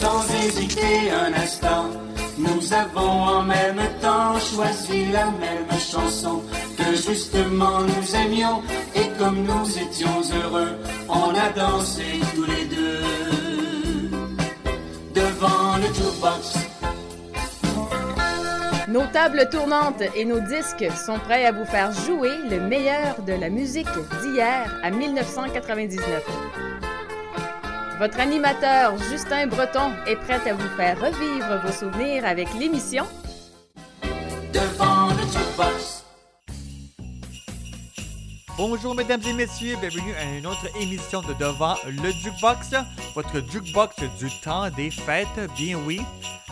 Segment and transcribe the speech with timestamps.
[0.00, 1.86] sans hésiter un instant.
[2.38, 6.42] Nous avons en même temps choisi la même chanson
[6.78, 8.62] que justement nous aimions
[8.94, 10.72] et comme nous étions heureux,
[11.08, 14.10] on a dansé tous les deux
[15.14, 16.44] devant le jukebox.
[18.88, 23.34] Nos tables tournantes et nos disques sont prêts à vous faire jouer le meilleur de
[23.34, 26.69] la musique d'hier à 1999.
[28.00, 33.04] Votre animateur Justin Breton est prêt à vous faire revivre vos souvenirs avec l'émission.
[38.62, 42.72] Bonjour mesdames et messieurs, bienvenue à une autre émission de Devant le Jukebox,
[43.14, 46.02] votre jukebox du temps des fêtes, bien oui.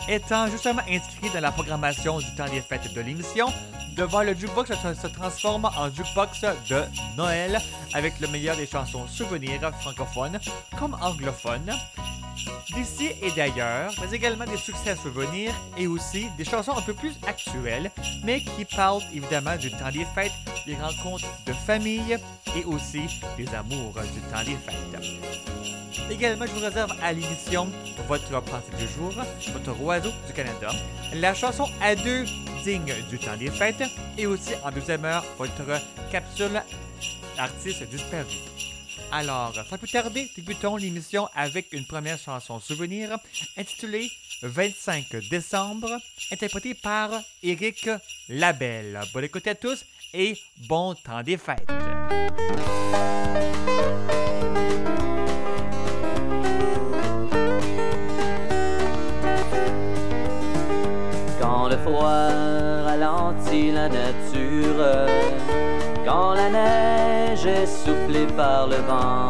[0.07, 3.45] Étant justement inscrit dans la programmation du temps des fêtes de l'émission,
[3.95, 6.81] Devant le Jukebox se, transforme en jukebox de
[7.15, 7.61] Noël
[7.93, 10.39] avec le meilleur des chansons souvenirs francophones
[10.79, 11.75] comme anglophones.
[12.73, 16.93] D'ici et d'ailleurs, mais également des succès à souvenir et aussi des chansons un peu
[16.93, 17.91] plus actuelles,
[18.23, 20.31] mais qui parlent évidemment du temps des fêtes,
[20.65, 21.98] des rencontres de famille
[22.55, 23.01] et aussi
[23.37, 25.19] des amours du temps des fêtes.
[26.09, 27.69] Également, je vous réserve à l'émission
[28.07, 29.13] votre pensée du jour,
[29.51, 30.71] votre oiseau du Canada,
[31.13, 32.25] la chanson à deux
[32.63, 33.83] digne du temps des fêtes
[34.17, 36.61] et aussi en deuxième heure votre capsule
[37.37, 38.35] artiste disparu.
[39.11, 43.17] Alors, sans plus tarder, débutons l'émission avec une première chanson souvenir
[43.57, 44.11] intitulée
[44.43, 45.89] 25 décembre,
[46.31, 47.11] interprétée par
[47.43, 47.89] Éric
[48.29, 48.99] Labelle.
[49.13, 51.67] Bonne écoute à tous et bon temps des fêtes.
[61.41, 62.29] Quand le froid
[62.85, 64.85] ralentit la nature,
[66.05, 69.29] quand la neige est soufflée par le vent,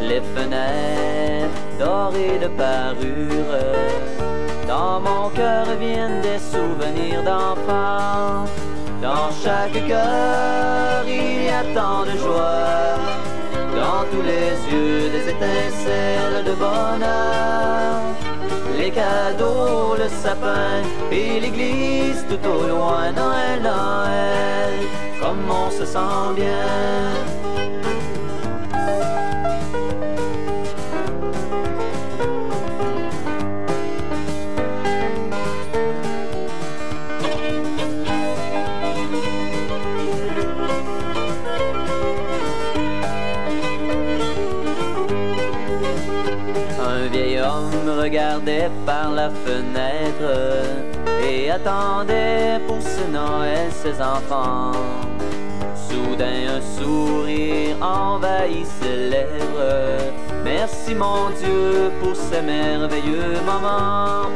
[0.00, 1.48] les fenêtres
[1.78, 3.58] dorées de parure,
[4.68, 8.46] dans mon cœur viennent des souvenirs d'enfants.
[9.02, 12.96] Dans chaque cœur, il y a tant de joie,
[13.76, 17.42] dans tous les yeux des étincelles de bonheur
[18.82, 23.12] les cadeaux, le sapin et l'église tout au loin.
[23.12, 24.74] Noël, Noël,
[25.20, 27.02] comme on se sent bien.
[48.02, 50.32] Regardait par la fenêtre
[51.24, 54.72] et attendait pour ce Noël ses enfants.
[55.88, 59.98] Soudain un sourire envahit ses lèvres.
[60.44, 64.28] Merci mon Dieu pour ces merveilleux moments.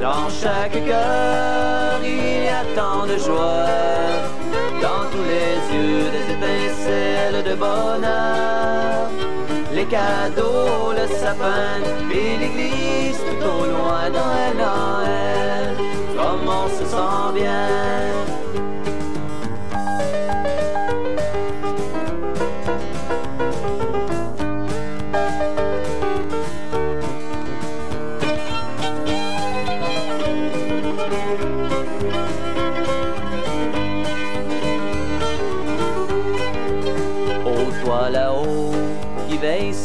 [0.00, 3.68] Dans chaque cœur il y a tant de joie.
[4.86, 8.82] Dans tous les yeux des étincelles de bonheur
[9.82, 14.10] les cadeaux, le sapin et l'église tout au loin.
[14.10, 15.76] Noël, Noël,
[16.16, 18.31] comme on se sent bien?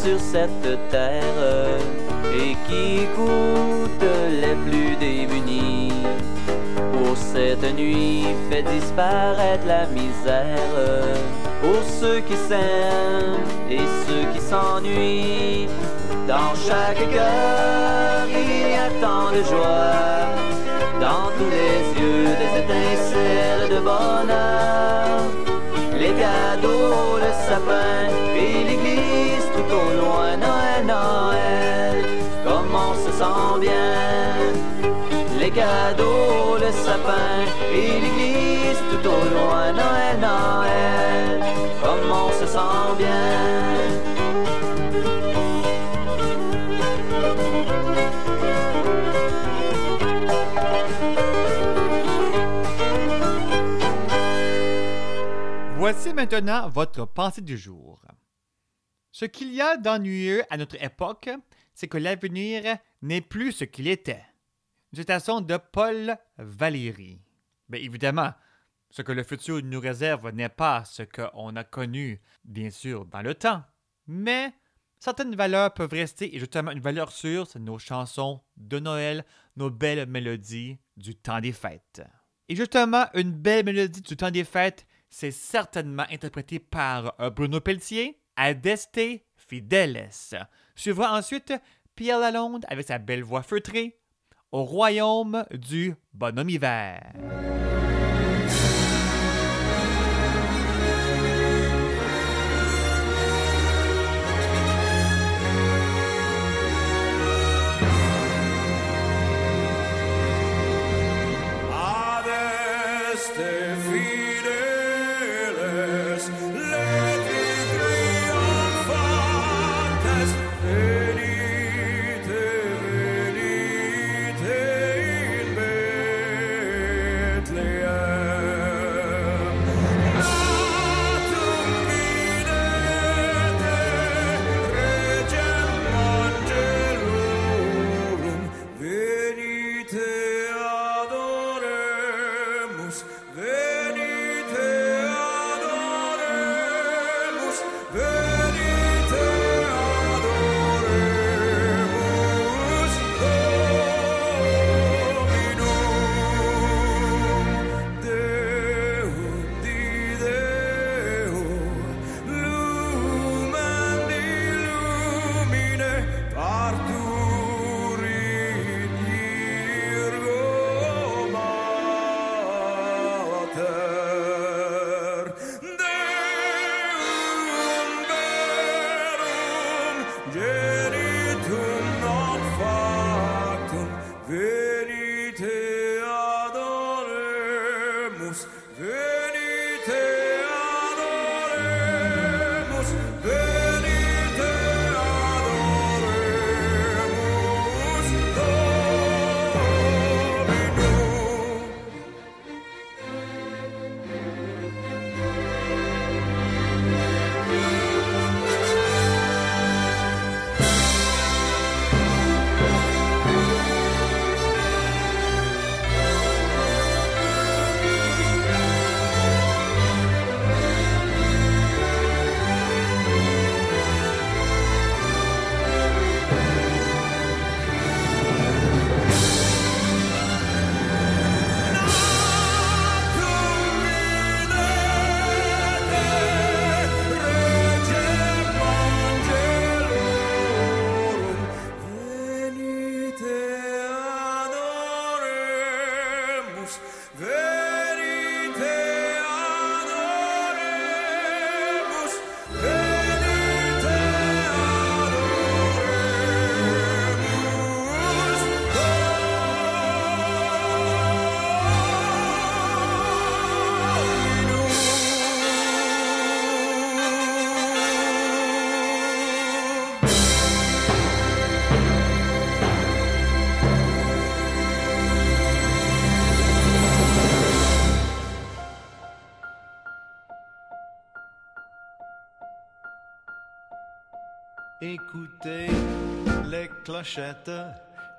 [0.07, 1.43] Sur cette terre
[2.33, 4.05] et qui écoute
[4.41, 5.91] les plus démunis.
[6.93, 10.75] Pour cette nuit, fait disparaître la misère.
[11.61, 15.67] Pour ceux qui s'aiment et ceux qui s'ennuient.
[16.27, 20.27] Dans chaque cœur, il y a tant de joie.
[21.01, 24.77] Dans tous les yeux, des étincelles de bonheur
[25.99, 28.26] les cadeaux, le sapin
[35.59, 39.73] le sapin et l'église tout au loin.
[39.73, 41.41] Noël, Noël,
[41.81, 43.57] comme on se sent bien?
[55.77, 58.01] Voici maintenant votre pensée du jour.
[59.11, 61.29] Ce qu'il y a d'ennuyeux à notre époque,
[61.73, 64.26] c'est que l'avenir n'est plus ce qu'il était.
[64.97, 67.21] Citation de Paul Valéry.
[67.71, 68.33] Évidemment,
[68.89, 73.21] ce que le futur nous réserve n'est pas ce qu'on a connu, bien sûr, dans
[73.21, 73.63] le temps,
[74.07, 74.53] mais
[74.99, 79.69] Certaines valeurs peuvent rester et justement une valeur sûre, c'est nos chansons de Noël, nos
[79.69, 82.01] belles mélodies du temps des fêtes.
[82.49, 87.61] Et justement, une belle mélodie du temps des fêtes, c'est certainement interprété par euh, Bruno
[87.61, 88.99] Pelletier, Adeste
[89.35, 90.09] Fideles.
[90.75, 91.53] Suivra ensuite
[91.95, 93.99] Pierre Lalonde avec sa belle voix feutrée,
[94.51, 97.13] au royaume du bonhomme hiver.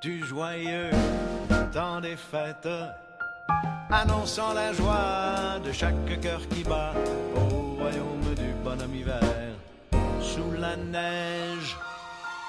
[0.00, 0.90] Du joyeux
[1.73, 2.68] temps des fêtes,
[3.90, 6.92] annonçant la joie de chaque cœur qui bat
[7.35, 9.20] au royaume du bonhomme hiver.
[10.20, 11.76] Sous la neige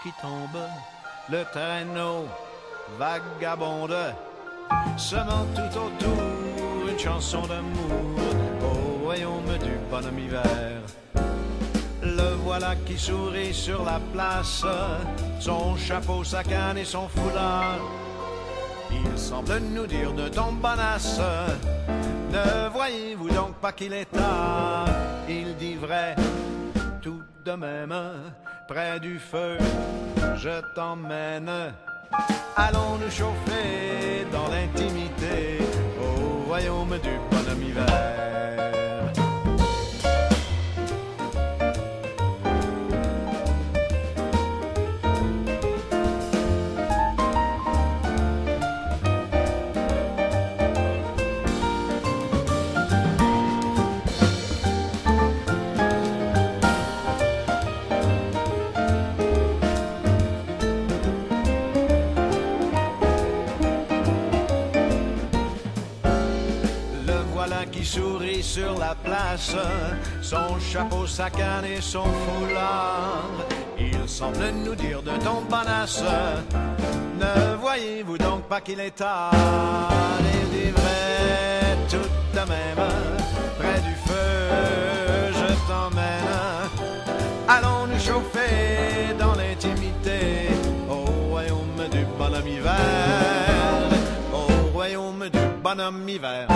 [0.04, 0.62] qui tombe,
[1.30, 2.28] le traîneau
[3.00, 4.14] vagabonde,
[4.98, 8.20] semant tout autour une chanson d'amour
[8.62, 10.82] au royaume du bonhomme hiver.
[12.52, 14.66] Voilà qui sourit sur la place,
[15.40, 17.78] son chapeau, sa canne et son foulard.
[18.92, 21.22] Il semble nous dire de ton bonasse,
[22.32, 24.88] ne voyez-vous donc pas qu'il est tard?
[25.30, 26.16] Il dit vrai,
[27.04, 27.94] tout de même,
[28.68, 29.60] près du feu,
[30.36, 31.52] je t'emmène.
[32.56, 35.60] Allons nous chauffer dans l'intimité
[36.02, 39.09] au royaume du bonhomme hiver?
[67.90, 69.56] Sourit sur la place,
[70.22, 73.32] son chapeau, sa canne et son foulard.
[73.80, 76.04] Il semble nous dire de ton panache.
[77.20, 82.86] Ne voyez-vous donc pas qu'il est tard et vivrait tout de même
[83.58, 84.38] près du feu,
[85.40, 86.70] je t'emmène.
[87.48, 90.22] Allons nous chauffer dans l'intimité
[90.88, 92.76] au royaume du bonhomme hiver,
[94.32, 96.48] au royaume du bonhomme hiver.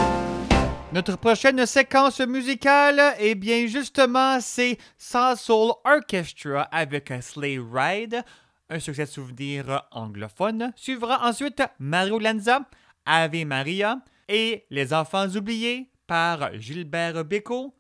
[0.93, 8.21] Notre prochaine séquence musicale, eh bien justement, c'est Soul Soul Orchestra avec Sleigh Ride,
[8.69, 10.71] un succès de souvenir anglophone.
[10.75, 12.59] Suivra ensuite Mario Lanza,
[13.07, 17.73] Ave Maria et Les Enfants oubliés par Gilbert Bécaud,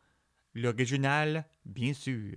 [0.55, 2.33] l'original bien sûr.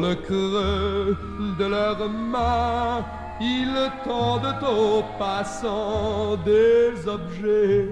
[0.00, 1.16] Le creux
[1.58, 3.04] de leurs mains,
[3.40, 7.88] ils tendent aux passants des objets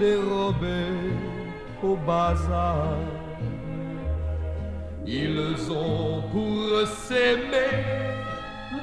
[0.00, 1.12] dérobés
[1.82, 2.96] au bazar.
[5.06, 7.74] Ils ont pour s'aimer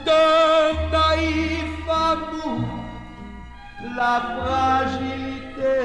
[0.06, 2.80] d'un naïf amour
[3.96, 5.78] la fragilité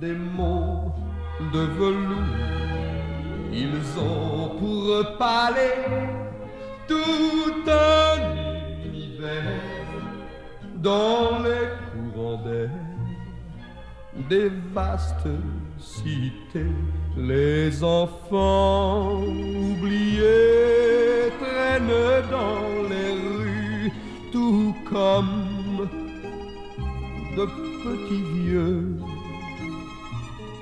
[0.00, 0.92] des mots
[1.52, 2.65] de velours.
[3.52, 6.08] Ils ont pour palais
[6.86, 8.16] tout un
[8.84, 9.60] univers
[10.76, 12.70] dans les courants d'air
[14.28, 15.28] des vastes
[15.78, 16.72] cités.
[17.16, 20.22] Les enfants oubliés
[21.40, 23.92] traînent dans les rues,
[24.32, 25.88] tout comme
[27.36, 27.44] de
[27.84, 28.96] petits vieux.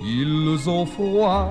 [0.02, 1.50] Ils ont froid,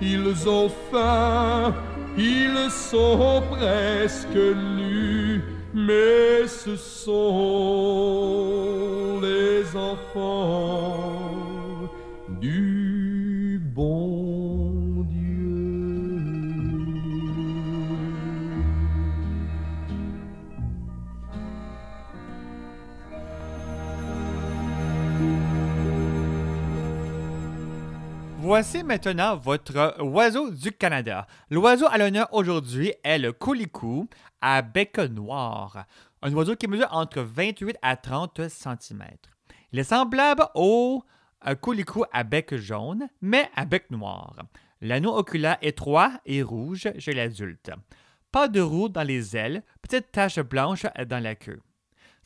[0.00, 1.74] ils ont faim,
[2.16, 4.36] ils sont presque
[4.78, 5.42] nus,
[5.74, 8.20] mais ce sont
[9.22, 11.20] les enfants
[12.40, 12.89] du
[28.50, 31.28] Voici maintenant votre oiseau du Canada.
[31.50, 34.08] L'oiseau à l'honneur aujourd'hui est le coulicou
[34.40, 35.86] à bec noir,
[36.20, 39.04] un oiseau qui mesure entre 28 à 30 cm.
[39.70, 41.00] Il est semblable au
[41.42, 44.34] un coulicou à bec jaune, mais à bec noir.
[44.80, 47.70] L'anneau oculaire étroit et rouge chez l'adulte.
[48.32, 51.62] Pas de roue dans les ailes, petite tache blanche dans la queue.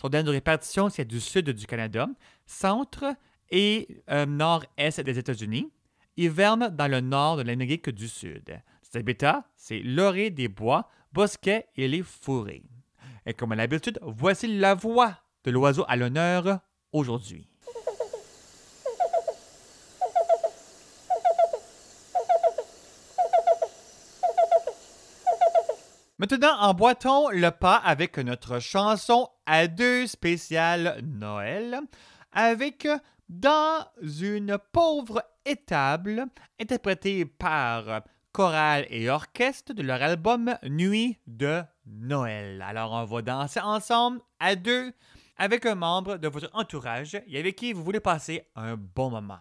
[0.01, 2.09] Son dernier de répartition, c'est du sud du Canada,
[2.47, 3.15] centre
[3.51, 5.71] et euh, nord-est des États-Unis.
[6.17, 8.61] Hiverne dans le nord de l'Amérique du Sud.
[8.83, 12.63] Cet habitat, c'est l'orée des bois, bosquets et les fourrés.
[13.27, 16.61] Et comme à l'habitude, voici la voix de l'oiseau à l'honneur
[16.93, 17.49] aujourd'hui.
[26.19, 31.81] Maintenant, emboîtons le pas avec notre chanson à deux spéciale Noël,
[32.33, 32.87] avec
[33.29, 36.27] Dans une pauvre étable,
[36.61, 38.03] interprétée par
[38.33, 42.63] chorale et orchestre de leur album Nuit de Noël.
[42.63, 44.93] Alors, on va danser ensemble à deux
[45.37, 49.39] avec un membre de votre entourage et avec qui vous voulez passer un bon moment.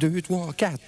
[0.00, 0.78] Deux, trois, quatre.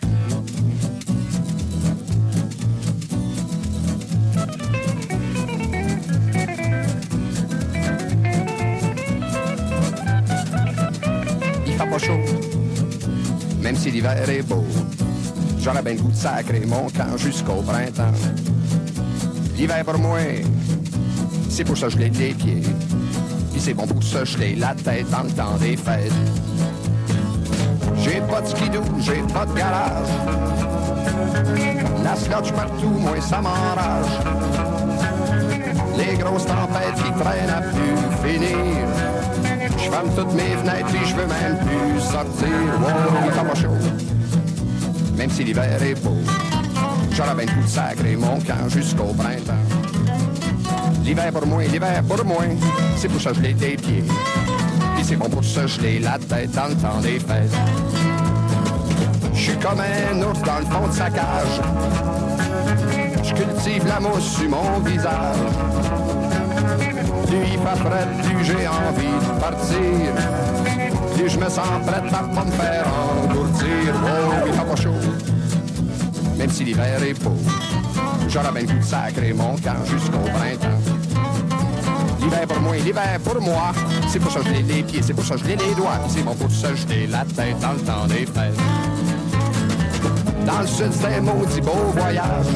[11.66, 12.12] Il fait pas chaud,
[13.60, 14.64] même si l'hiver est beau.
[15.58, 18.12] J'aurais bien le goût de sacrer mon camp jusqu'au printemps.
[19.56, 20.18] L'hiver pour moi,
[21.48, 22.62] c'est pour ça que je l'ai les pieds.
[23.52, 26.12] Puis c'est bon pour je l'ai la tête dans le temps des fêtes.
[28.30, 30.08] Pas de skidoo, j'ai pas de garage.
[32.04, 34.12] La scotch partout, moi ça m'enrage.
[35.96, 38.86] Les grosses tempêtes qui traînent à plus finir.
[39.76, 42.48] Je ferme toutes mes fenêtres et je veux même plus sortir.
[42.80, 43.76] Wow, il pas chaud,
[45.16, 46.16] même si l'hiver est beau.
[47.12, 49.52] J'aurais bien tout sacré mon camp jusqu'au printemps.
[51.04, 52.44] L'hiver pour moi, l'hiver pour moi,
[52.96, 54.04] c'est pour ça que des pieds.
[54.94, 57.89] Puis c'est bon pour ça l'ai la tête dans le temps des fêtes.
[59.60, 61.60] Comme un ours dans le fond de sa cage.
[63.22, 65.36] Je cultive la mousse sur mon visage.
[67.26, 70.14] Plus il fait prêt, plus j'ai envie de partir.
[71.14, 73.94] Plus je me sens prêt à pas me faire engourdir.
[74.02, 74.94] Oh, il fait pas chaud,
[76.38, 77.36] même si l'hiver est beau.
[78.28, 80.80] J'aurais bien le goût de sacrer mon camp jusqu'au printemps.
[82.20, 83.72] L'hiver pour moi, l'hiver pour moi.
[84.08, 85.74] C'est pour ça que je l'ai les pieds, c'est pour ça que je l'ai les
[85.74, 86.00] doigts.
[86.08, 88.58] C'est bon pour ça que je l'ai la tête dans le temps des fêtes.
[90.50, 92.46] Dans le sud, c'est un maudit beau voyage.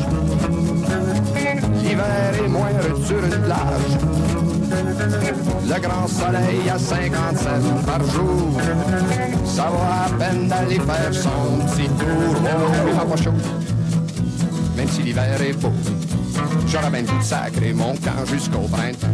[1.83, 3.94] L'hiver est moindre sur une plage.
[5.68, 8.61] Le grand soleil à 57 par jour.
[9.44, 12.35] Ça va à peine d'aller faire son petit tour.
[12.44, 13.30] Oh, il pas chaud,
[14.76, 15.72] même si l'hiver est beau.
[16.66, 19.07] J'aurais bien tout sacré mon camp jusqu'au printemps.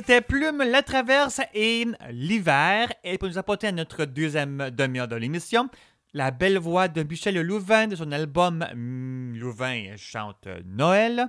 [0.00, 2.90] C'était Plume, la traverse et l'hiver.
[3.04, 5.68] Et pour nous apporter à notre deuxième demi-heure de l'émission,
[6.14, 11.28] la belle voix de Michel Louvain de son album hmm, Louvain chante Noël.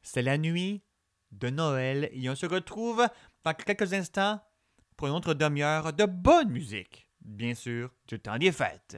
[0.00, 0.80] C'est la nuit
[1.32, 3.06] de Noël et on se retrouve
[3.44, 4.40] dans quelques instants
[4.96, 7.10] pour une autre demi-heure de bonne musique.
[7.20, 8.96] Bien sûr, du temps des fêtes.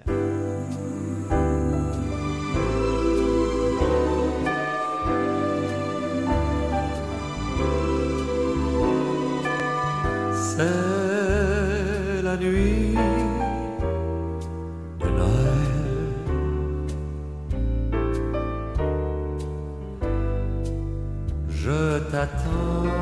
[22.21, 23.00] Je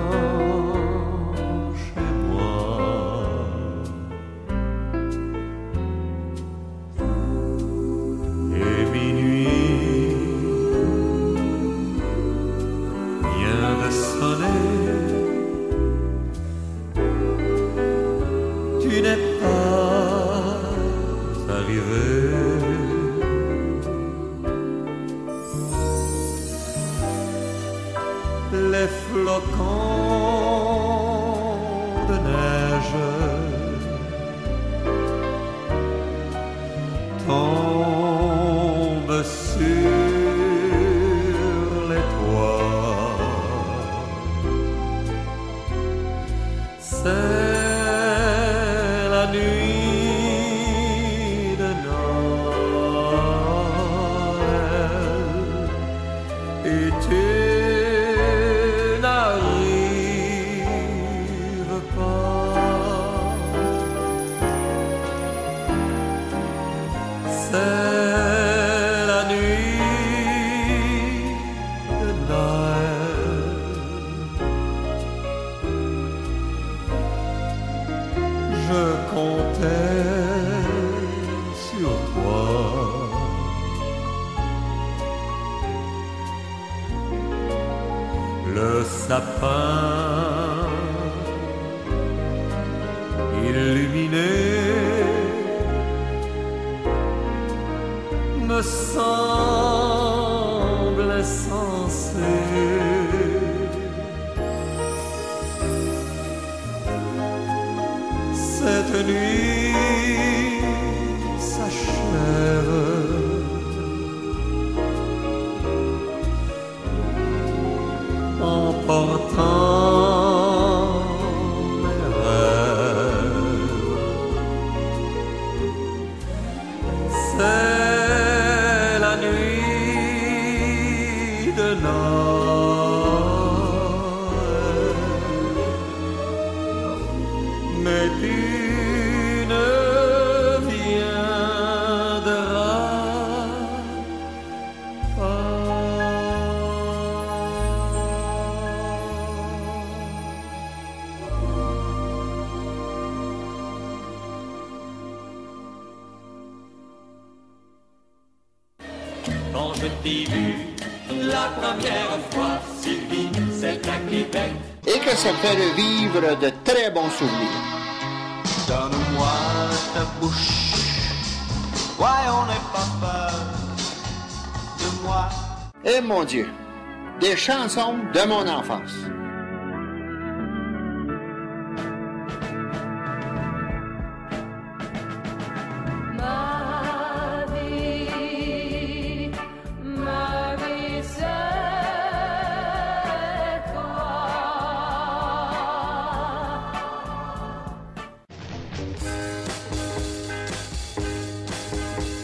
[178.15, 178.95] de mon enfance.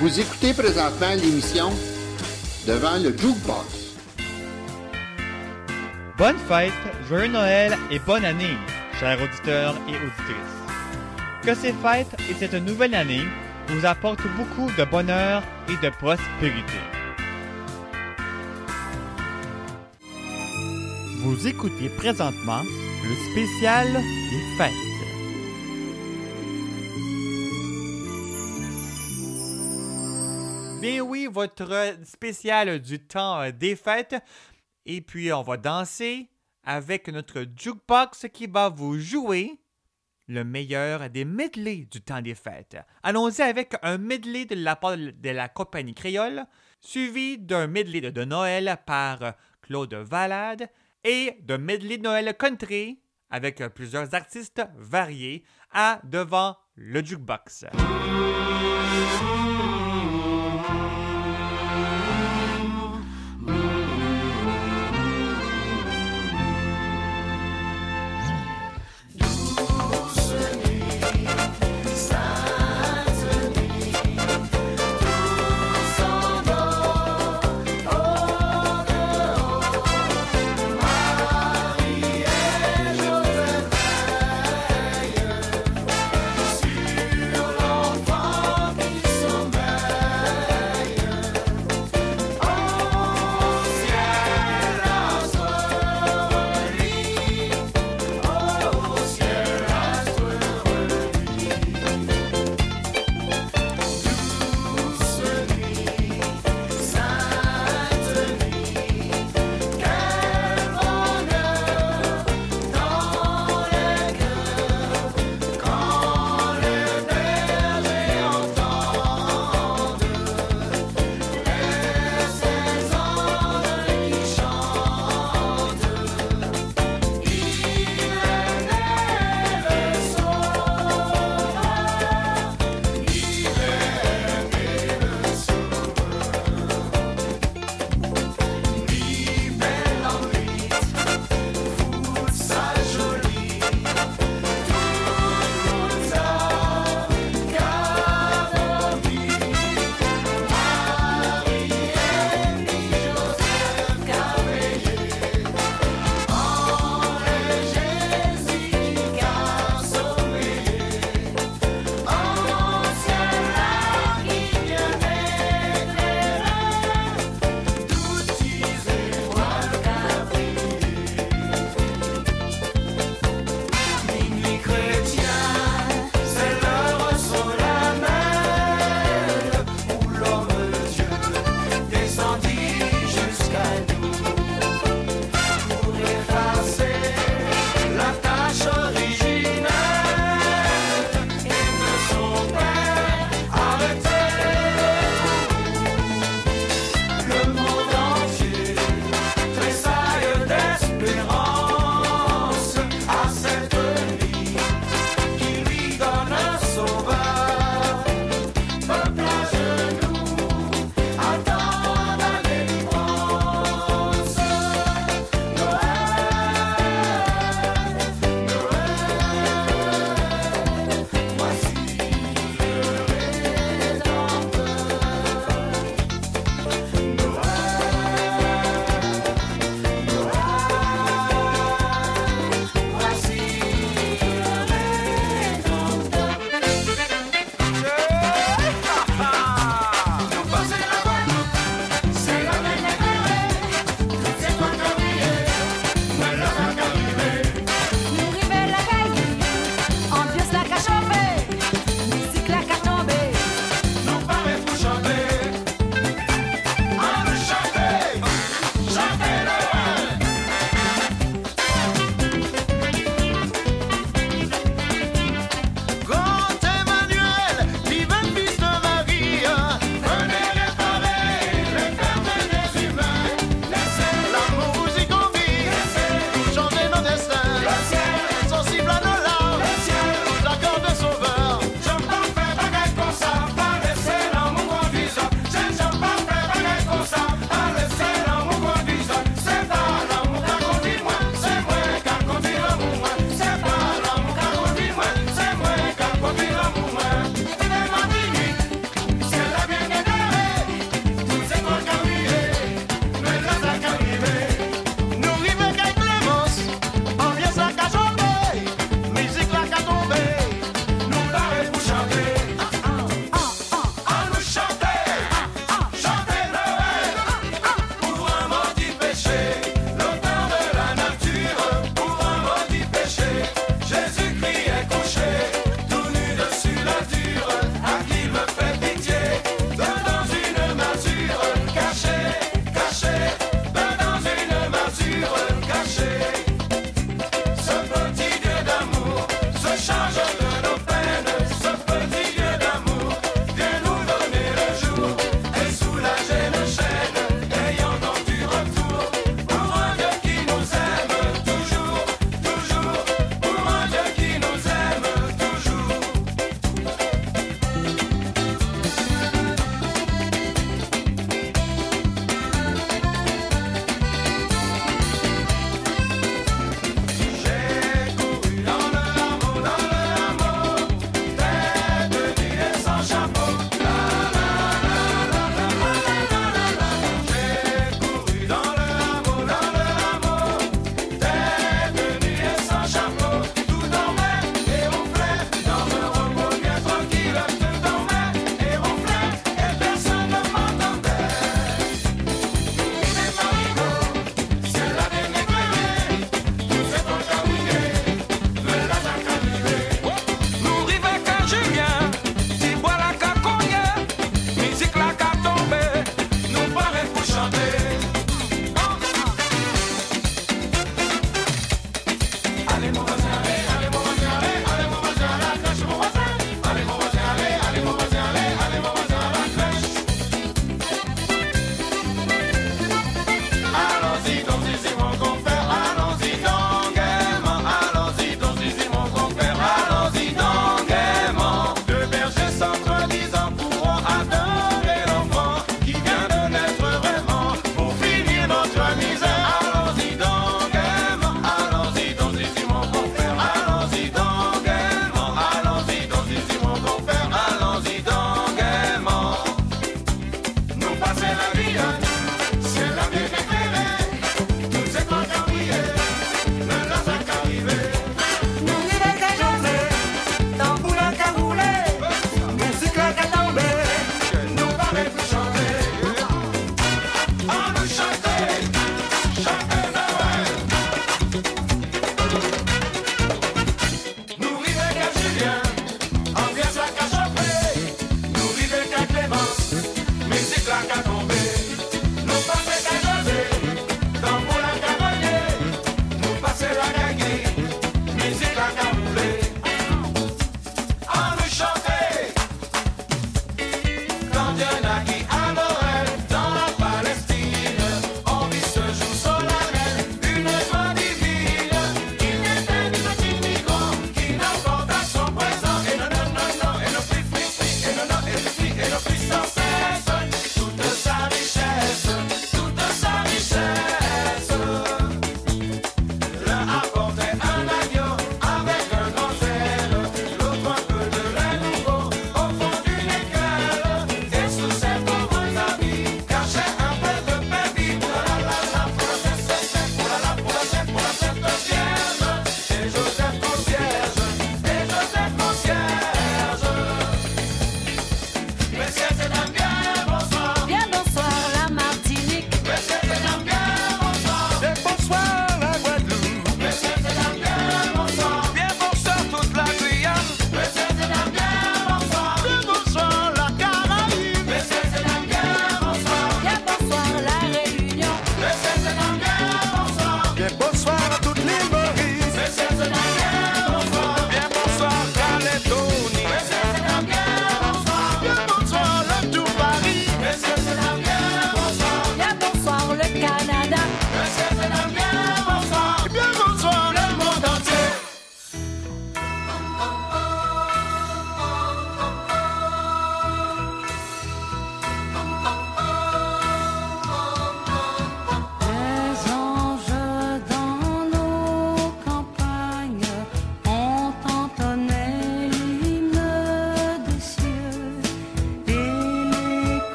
[0.00, 1.70] Vous écoutez présentement l'émission
[2.66, 3.75] Devant le Jukebox.
[6.26, 6.72] Bonne fête,
[7.08, 8.56] joyeux Noël et bonne année,
[8.98, 10.56] chers auditeurs et auditrices.
[11.44, 13.22] Que ces fêtes et cette nouvelle année
[13.68, 16.80] vous apportent beaucoup de bonheur et de prospérité.
[21.18, 24.72] Vous écoutez présentement le spécial des fêtes.
[30.80, 34.16] Bien oui, votre spécial du temps des fêtes.
[34.86, 36.30] Et puis on va danser
[36.62, 39.58] avec notre jukebox qui va vous jouer
[40.28, 42.76] le meilleur des medleys du temps des fêtes.
[43.02, 46.44] Allons-y avec un medley de la part de la compagnie créole,
[46.80, 50.68] suivi d'un medley de, de Noël par Claude Valade
[51.04, 57.66] et d'un medley de Noël country avec plusieurs artistes variés à Devant le Jukebox.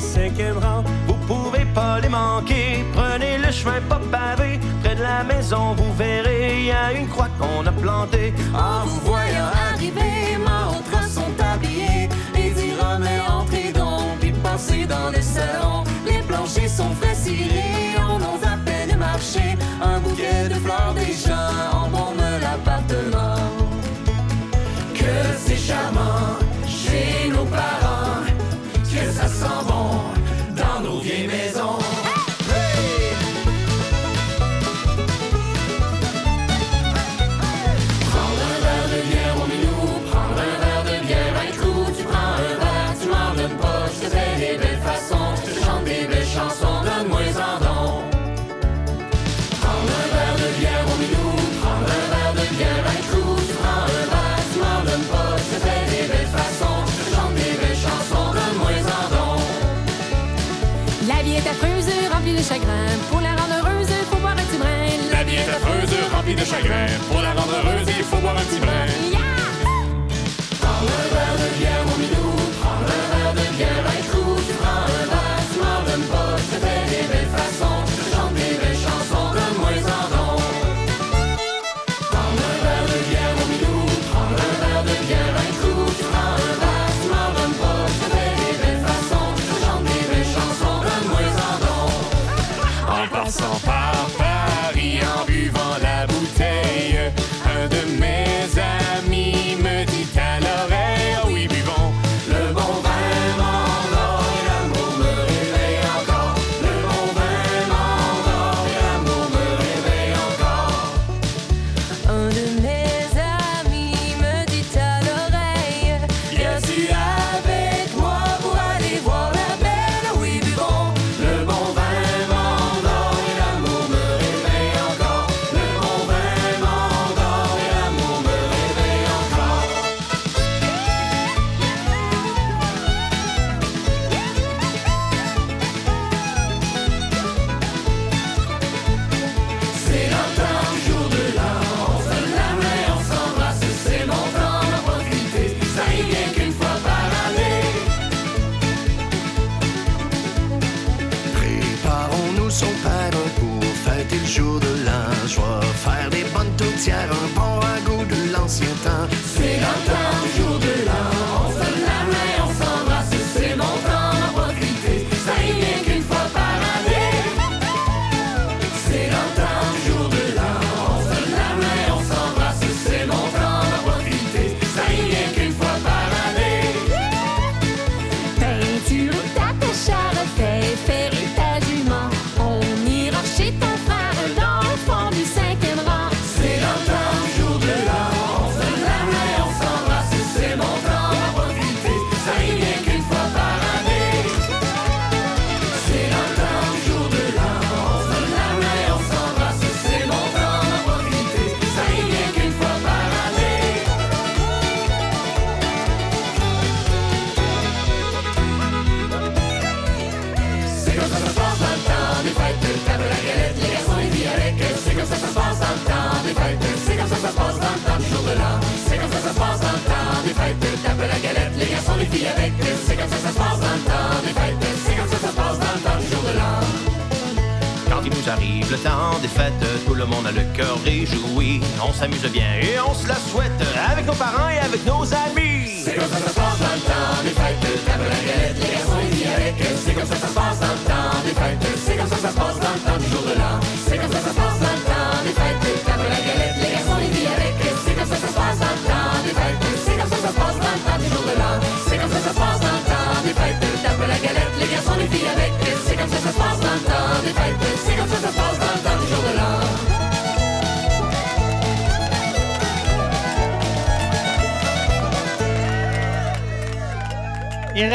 [0.00, 2.84] cinquième rang, vous pouvez pas les manquer.
[2.92, 7.28] Prenez le chemin pas pavé, près de la maison, vous verrez, y a une croix
[7.38, 8.34] qu'on a plantée.
[8.54, 15.10] En vous voyant arriver, montre son tablier et dira mais entrez donc, puis passez dans
[15.10, 15.84] le salon.
[16.06, 19.56] Les planchers sont frais cirés, on ose à peine marcher.
[19.82, 23.36] Un bouquet de fleurs déjà embaume l'appartement.
[24.94, 26.15] Que c'est charmant.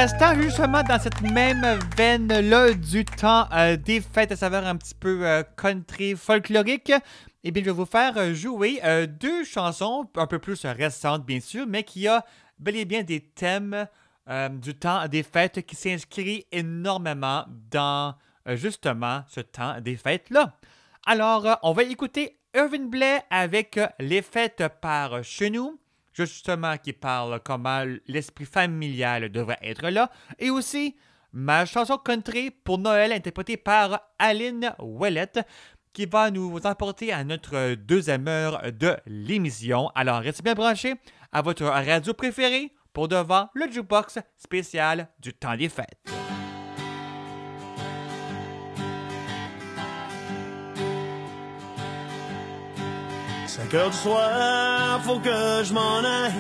[0.02, 4.96] restant justement dans cette même veine-là du temps euh, des fêtes à saveur un petit
[4.96, 6.92] peu euh, country folklorique,
[7.44, 11.40] eh bien, je vais vous faire jouer euh, deux chansons un peu plus récentes, bien
[11.40, 12.26] sûr, mais qui a
[12.58, 13.86] bel et bien des thèmes
[14.54, 18.16] du temps des fêtes qui s'inscrit énormément dans
[18.48, 20.58] justement ce temps des fêtes-là.
[21.06, 25.81] Alors, on va écouter Irvin Blais avec Les fêtes par chez nous
[26.14, 30.12] justement, qui parle comment l'esprit familial devrait être là.
[30.40, 30.96] Et aussi,
[31.34, 35.40] ma chanson country pour Noël, interprétée par Aline Ouellette,
[35.94, 39.90] qui va nous emporter à notre deuxième heure de l'émission.
[39.96, 40.96] Alors, restez bien branchés
[41.32, 46.41] à votre radio préférée pour devant le jukebox spécial du temps des fêtes.
[53.70, 56.34] 5 heures du soir, faut que je m'en aille.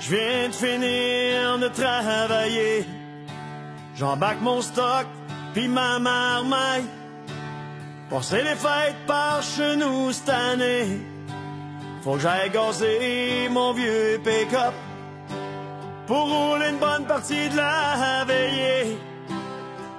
[0.00, 2.86] Je viens de finir de travailler.
[3.96, 5.06] J'embarque mon stock,
[5.54, 6.84] puis ma marmaille.
[8.10, 11.00] Passer les fêtes par chez nous cette année.
[12.02, 14.74] Faut que j'aille gazer mon vieux pick-up
[16.06, 18.98] pour rouler une bonne partie de la veillée.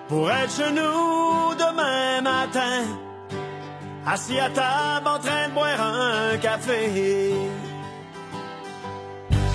[0.07, 3.04] Pour être chez nous demain matin
[4.05, 7.33] assis à table en train de boire un café.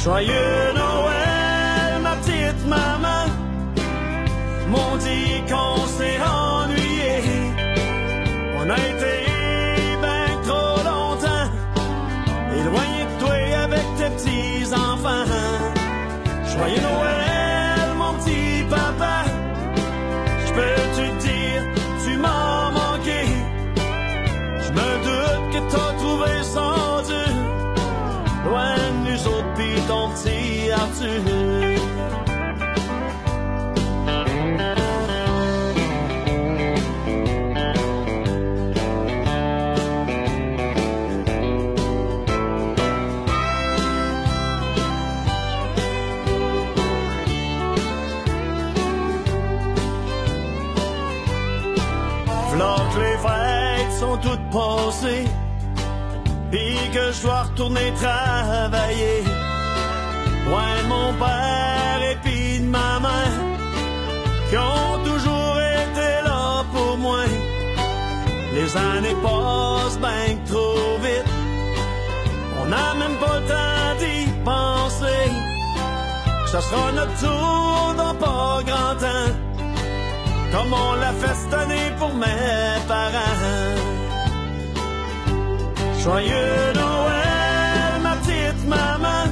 [0.03, 3.24] Joyeux Noël, ma petite maman,
[4.68, 7.12] m'ont dit qu'on s'est ennuyé.
[8.59, 9.14] On a été
[10.03, 11.48] ben trop longtemps,
[12.53, 13.34] éloigné de toi
[13.64, 15.26] avec tes petits enfants.
[16.53, 19.24] Joyeux Noël, mon petit papa,
[56.93, 59.22] que je dois retourner travailler.
[60.47, 63.38] Loin mon père et puis ma mère,
[64.49, 67.24] qui ont toujours été là pour moi.
[68.55, 71.30] Les années passent bien trop vite,
[72.61, 75.24] on n'a même pas le temps d'y penser.
[76.51, 79.32] Ça sera notre tour dans pas grand temps,
[80.53, 83.99] comme on l'a fait cette année pour mes parents.
[86.03, 89.24] Joyeux Noël, ma petite maman.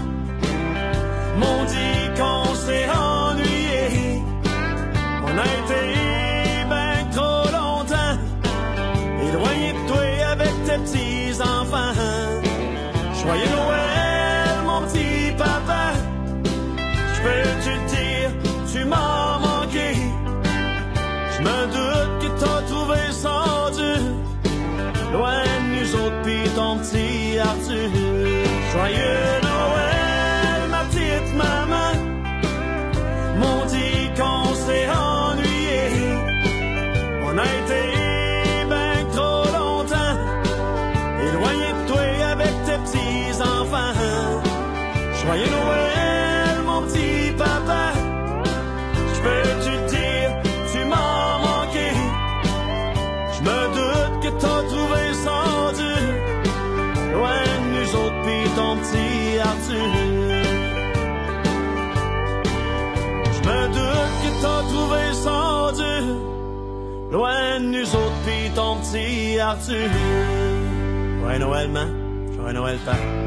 [1.39, 4.23] M'ont dit qu'on s'est ennuyé.
[5.25, 5.81] On a été
[6.69, 8.17] ben trop longtemps
[9.23, 10.03] éloigné de toi
[10.33, 11.95] avec tes petits enfants.
[13.23, 15.95] Joyeux Noël, mon petit papa.
[17.15, 17.58] Je
[28.73, 31.93] Joyeux Noël, ma petite maman.
[33.41, 35.83] M'ont dit qu'on s'est ennuyé.
[37.25, 37.81] On a été
[38.69, 40.17] ben trop longtemps
[41.27, 42.03] Éloigné de toi
[42.33, 43.95] avec tes petits enfants
[45.23, 47.98] Joyeux Noël, mon petit papa
[67.11, 69.89] Loin de nous autres pis ton petit Arthur
[71.21, 71.89] Joyeux Noël, man.
[72.37, 73.18] Joyeux Noël, père.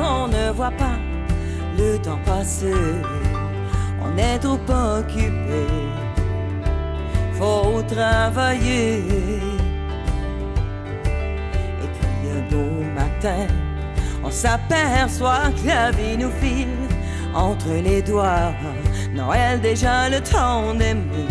[0.00, 0.98] On ne voit pas
[1.78, 2.74] le temps passer.
[4.04, 4.58] On est trop
[4.98, 5.66] occupé,
[7.34, 8.98] faut travailler.
[11.82, 13.46] Et puis un beau matin,
[14.24, 16.68] on s'aperçoit que la vie nous file
[17.34, 18.52] entre les doigts.
[19.14, 21.28] Noël déjà le temps d'aimer,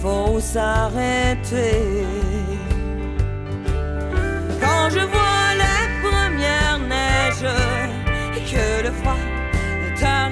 [0.00, 2.06] faut s'arrêter.
[4.60, 5.23] Quand je vois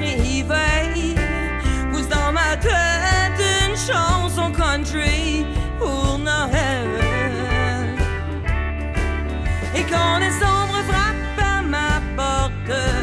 [0.02, 1.14] est arrivé,
[1.90, 5.46] pousse dans ma tête une chanson country
[5.78, 6.88] pour Noël.
[9.74, 13.01] Et quand décembre frappe à ma porte,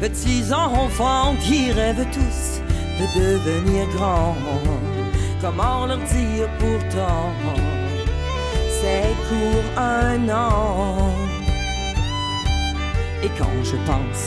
[0.00, 2.60] petits enfants qui rêvent tous
[3.00, 4.36] de devenir grands,
[5.40, 7.32] comment leur dire pourtant
[8.80, 11.12] c'est court un an.
[13.22, 14.24] Et quand je pense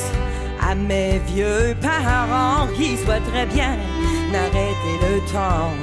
[0.61, 3.78] à mes vieux parents qui souhaiteraient bien
[4.32, 5.74] n'arrêter le temps,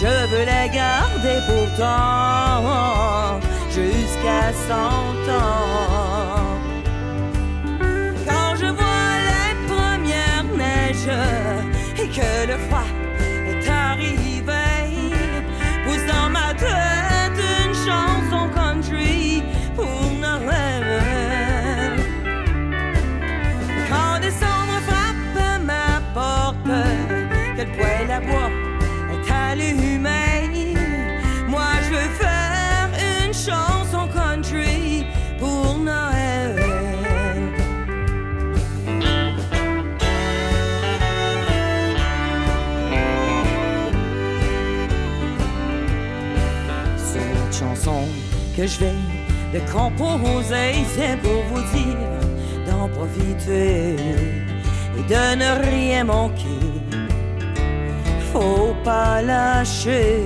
[0.00, 6.05] je veux les garder pourtant jusqu'à cent ans.
[11.08, 12.95] Et que le froid
[47.52, 48.02] chanson
[48.56, 48.92] que je vais
[49.52, 51.96] de composer, c'est pour vous dire
[52.66, 53.96] d'en profiter
[54.98, 56.62] et de ne rien manquer.
[58.32, 60.20] Faut pas lâcher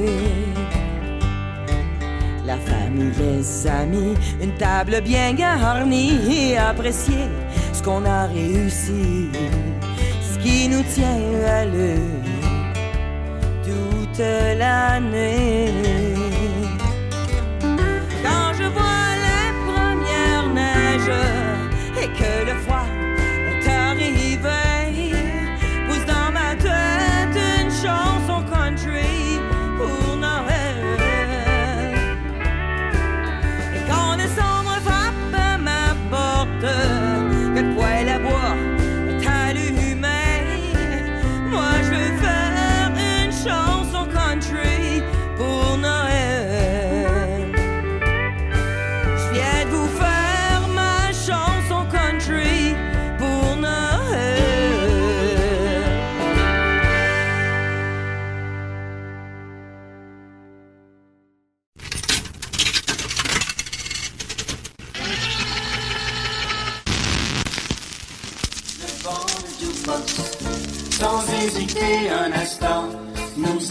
[2.45, 7.29] la famille, les amis, une table bien garnie et apprécier
[7.73, 9.29] ce qu'on a réussi,
[10.23, 12.01] ce qui nous tient à l'œil
[13.65, 14.19] toute
[14.59, 16.10] l'année.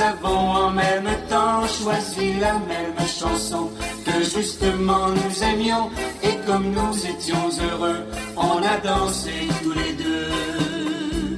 [0.10, 3.70] Avons en même temps choisi la même chanson
[4.06, 5.90] que justement nous aimions.
[6.24, 8.06] Et comme nous étions heureux,
[8.36, 9.32] on a dansé
[9.62, 11.38] tous les deux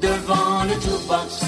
[0.00, 1.44] devant le jukebox.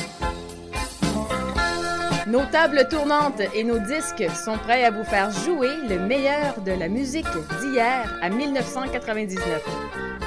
[2.27, 6.73] Nos tables tournantes et nos disques sont prêts à vous faire jouer le meilleur de
[6.73, 7.27] la musique
[7.61, 10.20] d'hier à 1999.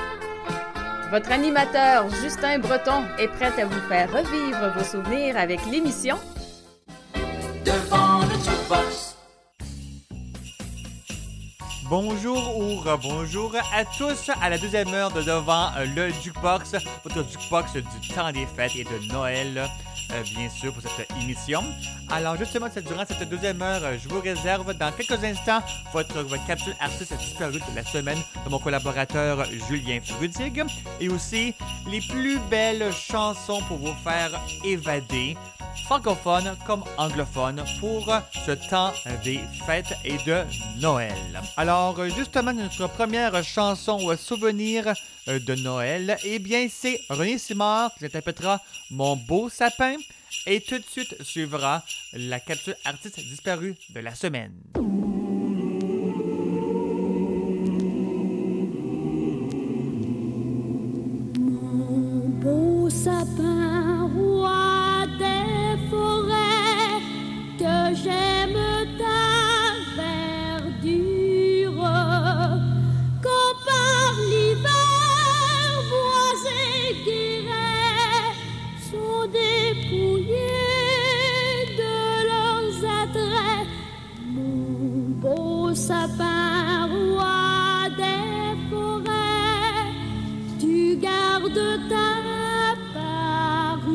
[1.14, 6.18] Votre animateur Justin Breton est prêt à vous faire revivre vos souvenirs avec l'émission
[7.64, 9.16] Devant le jukebox.
[11.88, 17.74] Bonjour ou bonjour à tous à la deuxième heure de devant le jukebox, votre jukebox
[17.74, 19.70] du temps des fêtes et de Noël,
[20.36, 21.64] bien sûr, pour cette émission.
[22.10, 26.22] Alors justement, c'est- durant cette deuxième heure, euh, je vous réserve dans quelques instants votre,
[26.24, 30.64] votre capsule artiste disparue de la semaine de mon collaborateur Julien Frudig
[30.99, 31.54] et aussi
[31.89, 34.32] les plus belles chansons pour vous faire
[34.64, 35.36] évader
[35.86, 38.06] francophone comme anglophone pour
[38.45, 38.93] ce temps
[39.24, 40.43] des fêtes et de
[40.80, 41.14] Noël.
[41.58, 44.88] Alors, euh, justement, notre première chanson ou souvenir
[45.22, 48.61] euh, de Noël, eh bien, c'est René Simard qui interprétera
[48.91, 49.95] Mon beau sapin.
[50.45, 54.53] Et tout de suite suivra la capsule artiste disparue de la semaine.
[63.03, 67.01] sapin, roi des forêts,
[67.57, 68.57] que j'aime
[79.34, 80.38] dépouillés
[81.81, 81.95] de
[82.29, 83.67] leurs attraits.
[84.36, 89.89] Mon beau sapin, roi des forêts,
[90.59, 92.09] tu gardes ta
[92.93, 93.89] parure.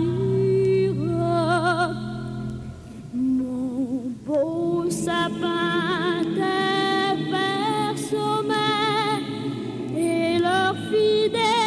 [3.15, 9.23] Mon beau sapin, tes verts sommets
[9.97, 11.58] et leur fidèle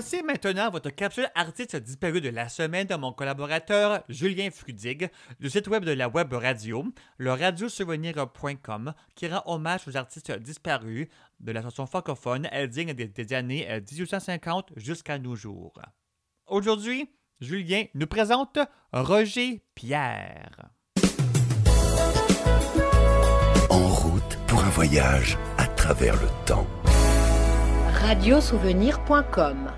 [0.00, 5.50] Voici maintenant votre capsule artiste disparu de la semaine de mon collaborateur Julien Frudig du
[5.50, 6.86] site web de la web radio,
[7.18, 11.06] le radiosouvenir.com, qui rend hommage aux artistes disparus
[11.40, 15.74] de la chanson francophone digne des, des années euh, 1850 jusqu'à nos jours.
[16.46, 17.10] Aujourd'hui,
[17.42, 18.58] Julien nous présente
[18.94, 20.70] Roger Pierre.
[23.68, 26.66] En route pour un voyage à travers le temps.
[28.00, 29.70] Radiosouvenir.com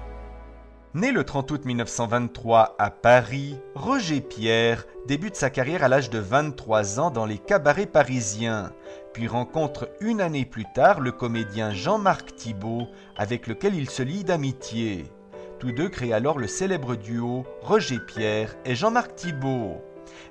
[0.95, 6.19] Né le 30 août 1923 à Paris, Roger Pierre débute sa carrière à l'âge de
[6.19, 8.73] 23 ans dans les cabarets parisiens,
[9.15, 14.23] puis rencontre une année plus tard le comédien Jean-Marc Thibault, avec lequel il se lie
[14.23, 15.11] d'amitié.
[15.59, 19.81] Tous deux créent alors le célèbre duo Roger Pierre et Jean-Marc Thibault.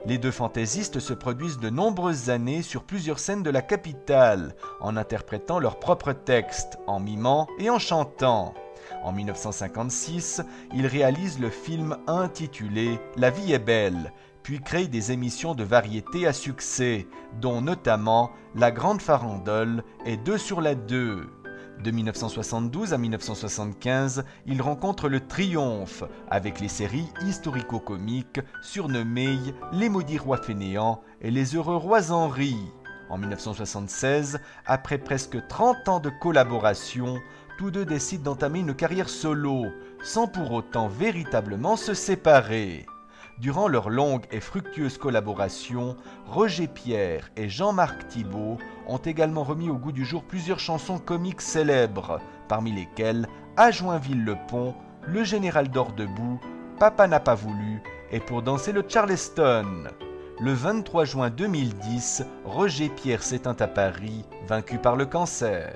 [0.05, 4.95] Les deux fantaisistes se produisent de nombreuses années sur plusieurs scènes de la capitale, en
[4.95, 8.53] interprétant leurs propres textes, en mimant et en chantant.
[9.03, 10.41] En 1956,
[10.73, 14.13] ils réalisent le film intitulé La vie est belle,
[14.43, 17.07] puis créent des émissions de variété à succès,
[17.39, 21.29] dont notamment La Grande Farandole et Deux sur la Deux.
[21.83, 29.39] De 1972 à 1975, ils rencontrent le triomphe avec les séries historico-comiques surnommées
[29.71, 32.55] Les maudits rois fainéants et Les heureux rois Henri.
[33.09, 37.19] En 1976, après presque 30 ans de collaboration,
[37.61, 39.67] tous deux décident d'entamer une carrière solo,
[40.01, 42.87] sans pour autant véritablement se séparer.
[43.37, 45.95] Durant leur longue et fructueuse collaboration,
[46.25, 48.57] Roger Pierre et Jean-Marc Thibault
[48.87, 54.73] ont également remis au goût du jour plusieurs chansons comiques célèbres, parmi lesquelles À Joinville-le-Pont,
[55.05, 56.39] Le Général dort debout,
[56.79, 59.83] Papa n'a pas voulu et Pour danser le Charleston.
[60.39, 65.75] Le 23 juin 2010, Roger Pierre s'éteint à Paris, vaincu par le cancer.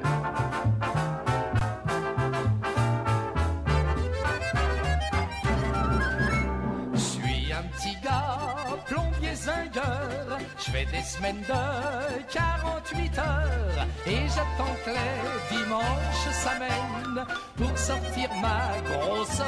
[10.83, 13.87] Des semaines de 48 heures.
[14.05, 19.41] Et j'attends que les dimanches s'amènent pour sortir ma grosse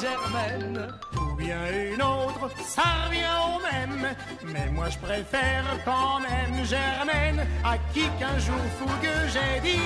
[0.00, 0.92] germaine.
[1.16, 1.56] Ou bien
[1.92, 4.14] une autre, ça revient au même.
[4.52, 9.78] Mais moi je préfère quand même Germaine à qui qu'un jour fougueux j'ai dit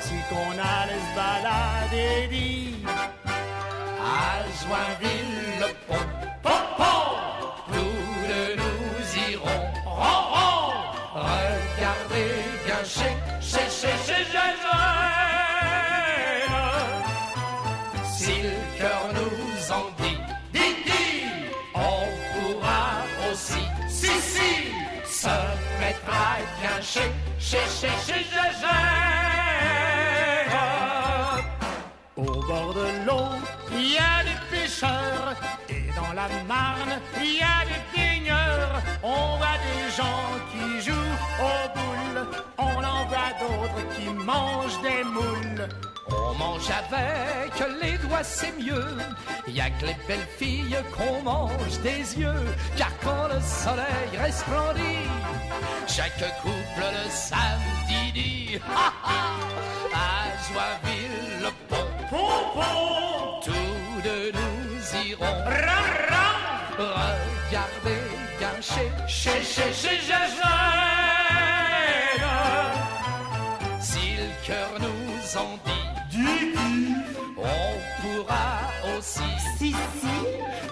[0.00, 2.74] si qu'on allait se balader dit
[4.00, 6.11] À Joinville, le pont,
[12.94, 14.24] chez, chez, chez, chez.
[18.14, 20.18] Si le cœur nous en dit,
[20.52, 21.24] dit, dit,
[21.74, 24.50] on pourra aussi, si, si,
[25.04, 25.36] se
[25.80, 28.26] mettre à bien chez, chez, chez, chez.
[32.16, 33.28] Au bord de l'eau,
[33.72, 35.34] il y a des pêcheurs.
[35.68, 38.11] Et dans la Marne, il y a des baigneurs.
[39.02, 42.26] On voit des gens qui jouent aux boules.
[42.58, 45.68] On en voit d'autres qui mangent des moules.
[46.08, 48.96] On mange avec les doigts, c'est mieux.
[49.48, 52.46] Y a que les belles filles qu'on mange des yeux.
[52.76, 55.08] Car quand le soleil resplendit,
[55.86, 59.42] chaque couple le samedi dit Ha ha
[59.94, 63.01] À Joinville, le pont, pont.
[68.74, 70.00] Chez, chez, chez, chez.
[73.80, 75.58] Si le cœur nous en
[76.10, 76.54] dit,
[77.36, 78.46] on pourra
[78.96, 79.70] aussi, si,
[80.00, 80.16] si,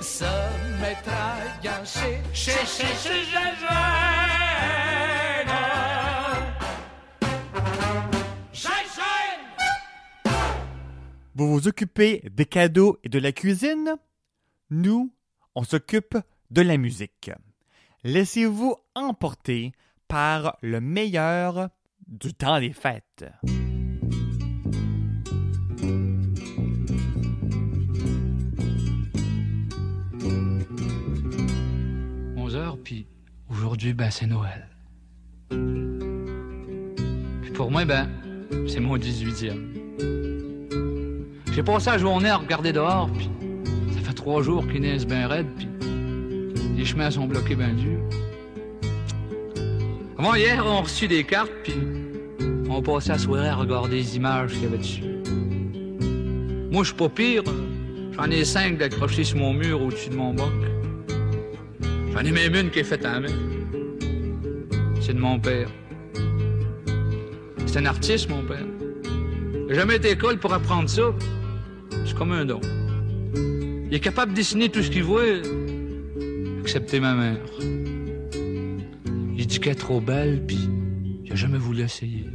[0.00, 0.32] se
[0.80, 3.24] mettre à bien chez, chez, chez.
[3.30, 4.60] Germaine.
[11.34, 13.96] Vous vous occupez des cadeaux et de la cuisine?
[14.68, 15.10] Nous,
[15.54, 16.18] on s'occupe
[16.50, 17.30] de la musique.
[18.02, 19.72] Laissez-vous emporter
[20.08, 21.68] par le meilleur
[22.08, 23.26] du temps des fêtes.
[32.38, 33.06] 11 heures, puis
[33.50, 34.66] aujourd'hui, ben, c'est Noël.
[37.42, 38.08] Puis pour moi, ben,
[38.66, 39.76] c'est mon 18e.
[41.52, 43.28] J'ai passé la journée à regarder dehors, puis
[43.92, 45.54] ça fait trois jours qu'il neige bien raide,
[46.80, 48.00] les chemins sont bloqués bien durs.
[50.18, 51.74] Avant hier, on a reçu des cartes, puis
[52.70, 55.02] on passait la soirée à regarder les images qu'il y avait dessus.
[56.70, 57.42] Moi, je suis pas pire.
[58.12, 60.46] J'en ai cinq d'accrochés sur mon mur au-dessus de mon bac.
[62.14, 63.28] J'en ai même une qui est faite à main.
[65.02, 65.68] C'est de mon père.
[67.66, 68.64] C'est un artiste, mon père.
[69.68, 71.14] J'ai jamais été à l'école pour apprendre ça.
[72.06, 72.60] C'est comme un don.
[73.34, 75.24] Il est capable de dessiner tout ce qu'il voit,
[76.60, 77.38] excepté ma mère.
[79.36, 80.68] Il dit qu'elle est trop belle, puis
[81.24, 82.26] il a jamais voulu essayer.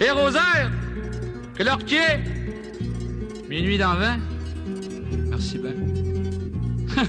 [0.00, 0.70] Hé, Rosaire!
[1.56, 2.20] Quelle heure qu'il est?
[3.48, 4.18] Minuit dans vent?
[5.30, 5.74] Merci ben.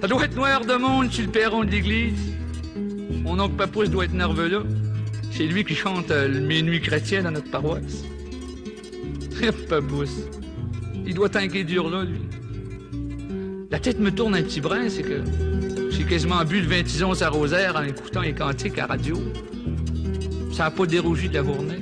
[0.00, 2.34] Ça doit être noir de monde sur le perron de l'église.
[3.22, 4.62] Mon oncle Papousse doit être nerveux là.
[5.32, 8.04] C'est lui qui chante euh, le minuit chrétien dans notre paroisse.
[9.68, 10.28] Papousse.
[11.06, 12.20] Il doit tanker dur là, lui.
[13.74, 15.20] La tête me tourne un petit brin, c'est que
[15.90, 19.20] j'ai quasiment bu le 26 onces à Rosaire en écoutant les cantiques à radio.
[20.52, 21.80] Ça n'a pas dérougi de la journée.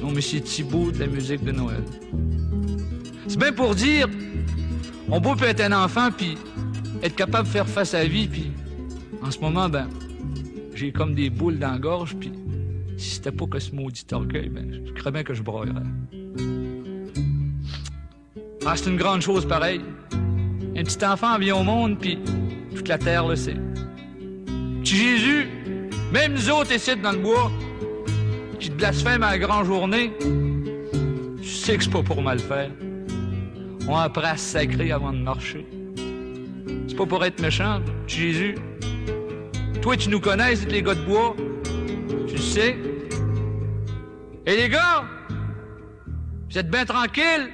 [0.00, 1.82] Non, mais c'est Thibaut de la musique de Noël.
[3.26, 4.08] C'est bien pour dire,
[5.10, 6.38] on peut être un enfant, puis
[7.02, 8.50] être capable de faire face à la vie, puis
[9.20, 9.86] en ce moment, ben,
[10.74, 12.32] j'ai comme des boules dans la gorge, puis
[12.96, 15.82] si c'était pas que ce maudit orgueil, ben, je crois bien que je broyerais.
[18.64, 19.82] Ah, c'est une grande chose pareille.
[20.78, 22.20] Un petit enfant vient au monde, puis
[22.72, 23.56] toute la terre le sait.
[24.80, 25.48] Petit Jésus,
[26.12, 27.50] même nous autres ici dans le bois,
[28.60, 30.12] qui te blasphème à la grande journée,
[31.42, 32.70] tu sais que c'est pas pour mal faire.
[33.88, 35.66] On apprend à se sacrer avant de marcher.
[36.86, 38.54] C'est pas pour être méchant, petit Jésus.
[39.82, 41.34] Toi, tu nous connais, les gars de bois.
[42.28, 42.78] Tu le sais.
[44.46, 45.04] Et les gars,
[46.48, 47.50] vous êtes bien tranquilles.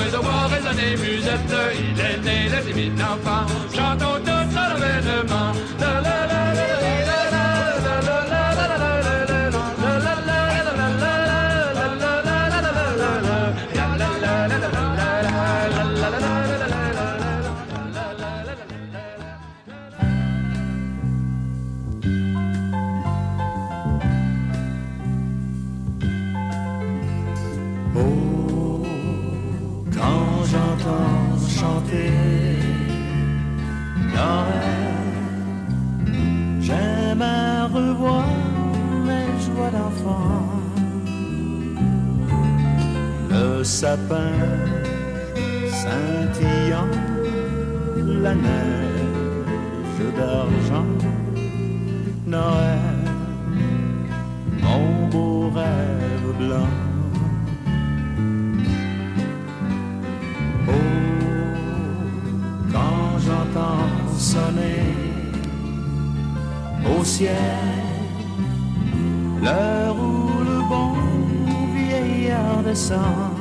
[0.00, 1.40] et de voir résonner musette.
[1.78, 3.52] Il est né, les limites d'enfance.
[3.74, 4.25] Chantons
[43.66, 44.30] sapin
[45.66, 46.94] scintillant,
[48.22, 50.86] la neige d'argent,
[52.26, 53.02] Noël,
[54.62, 56.74] mon beau rêve blanc.
[62.72, 64.94] quand j'entends sonner
[66.96, 67.32] au ciel
[69.42, 70.92] l'heure où le bon
[71.74, 73.35] vieillard descend.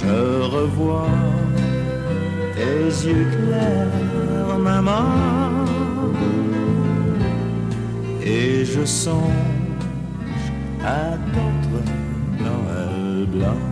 [0.00, 1.08] Je revois
[2.54, 5.08] tes yeux clairs, maman,
[8.22, 9.22] et je songe
[10.84, 11.84] à d'autres
[12.46, 13.68] Noël blancs.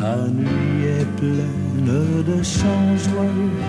[0.00, 3.62] La nuit est pleine de chants joyeux,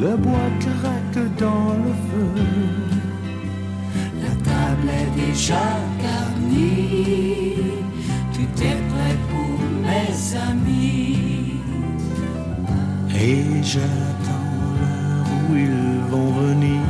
[0.00, 2.42] le bois craque dans le feu.
[4.22, 5.64] La table est déjà
[6.02, 7.74] garnie,
[8.62, 11.60] est prêt pour mes amis.
[13.14, 16.82] Et j'attends l'heure où ils vont venir.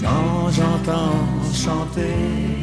[0.00, 2.53] quand j'entends chanter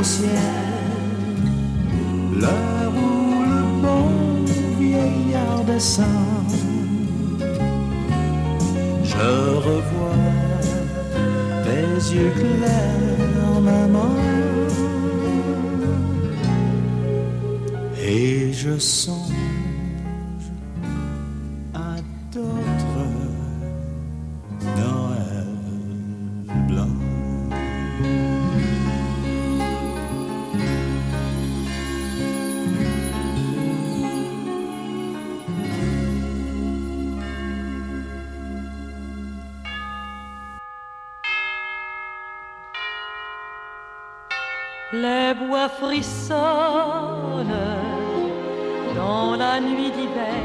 [0.00, 0.30] au ciel
[3.02, 4.44] où le bon
[4.78, 6.50] vieillard descend,
[9.04, 9.30] je
[9.66, 10.30] revois
[11.64, 14.14] tes yeux clairs, maman,
[18.02, 19.34] et je songe
[21.74, 21.96] à
[22.32, 22.69] d'autres
[48.94, 50.44] dans la nuit d'hiver,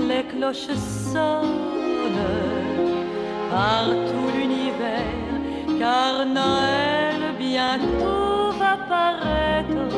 [0.00, 0.74] les cloches
[1.12, 2.24] sonnent.
[3.50, 5.14] Partout l'univers,
[5.78, 9.88] car Noël bientôt va paraître.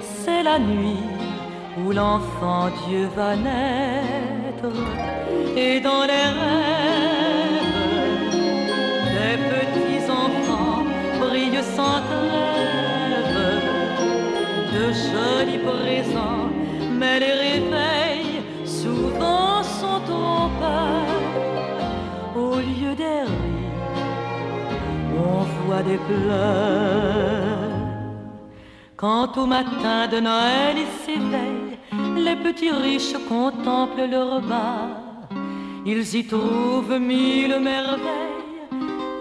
[0.00, 1.04] C'est la nuit
[1.84, 4.70] où l'enfant Dieu va naître,
[5.56, 6.73] et dans les rêves,
[16.98, 21.22] mais les réveils souvent sont trompeurs.
[22.36, 24.04] Au lieu des rires,
[25.28, 27.74] on voit des pleurs.
[28.96, 31.78] Quand au matin de Noël ils s'éveillent,
[32.16, 34.88] les petits riches contemplent le repas.
[35.86, 38.68] Ils y trouvent mille merveilles,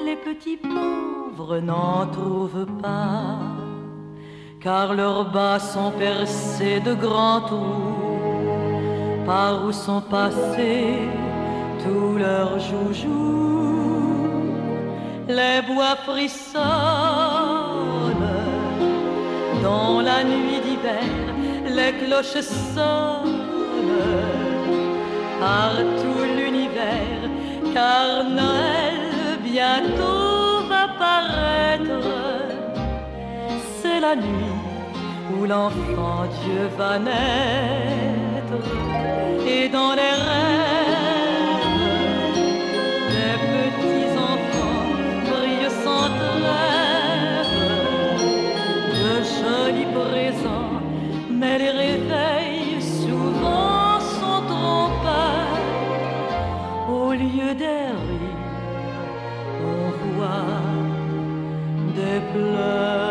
[0.05, 3.52] les petits pauvres n'en trouvent pas.
[4.63, 11.09] Car leurs bas sont percés de grands trous, par où sont passés
[11.83, 13.43] tous leurs joujoux.
[15.27, 16.63] Les bois frissonnent
[19.61, 21.11] dans la nuit d'hiver,
[21.65, 23.41] les cloches sonnent
[25.41, 27.29] partout l'univers,
[27.73, 32.07] car Noël bientôt va paraître.
[33.81, 34.52] C'est la nuit
[35.39, 38.57] où l'enfant Dieu va naître,
[39.47, 41.67] et dans les rêves,
[43.15, 44.85] les petits enfants
[45.27, 47.51] brillent sans trêve.
[49.01, 50.75] De jolis présents,
[51.29, 55.59] mais les réveils souvent sont trompeurs.
[56.89, 58.43] Au lieu des rires,
[59.61, 59.83] on
[60.15, 60.63] voit
[61.95, 63.02] des Devant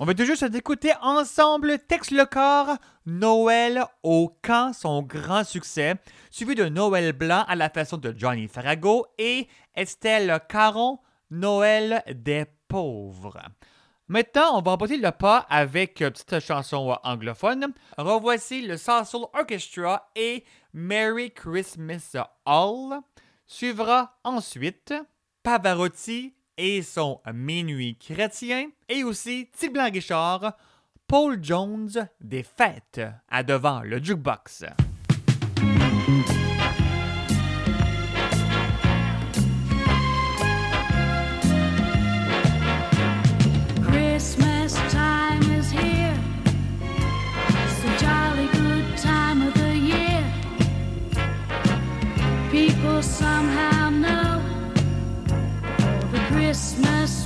[0.00, 5.94] On va tout juste d'écouter ensemble Tex le corps, Noël au camp, son grand succès,
[6.32, 9.46] suivi de Noël blanc à la façon de Johnny Farago et
[9.76, 10.98] Estelle Caron,
[11.30, 13.40] Noël des pauvres.
[14.08, 17.72] Maintenant, on va emporter le pas avec une petite chanson anglophone.
[17.96, 23.00] Revoici le Salsoul Orchestra et Merry Christmas All.
[23.46, 24.92] Suivra ensuite
[25.44, 30.56] Pavarotti et son Minuit chrétien, et aussi Tig Blanc Guichard,
[31.06, 34.64] Paul Jones des fêtes à devant le jukebox.
[56.54, 57.23] Christmas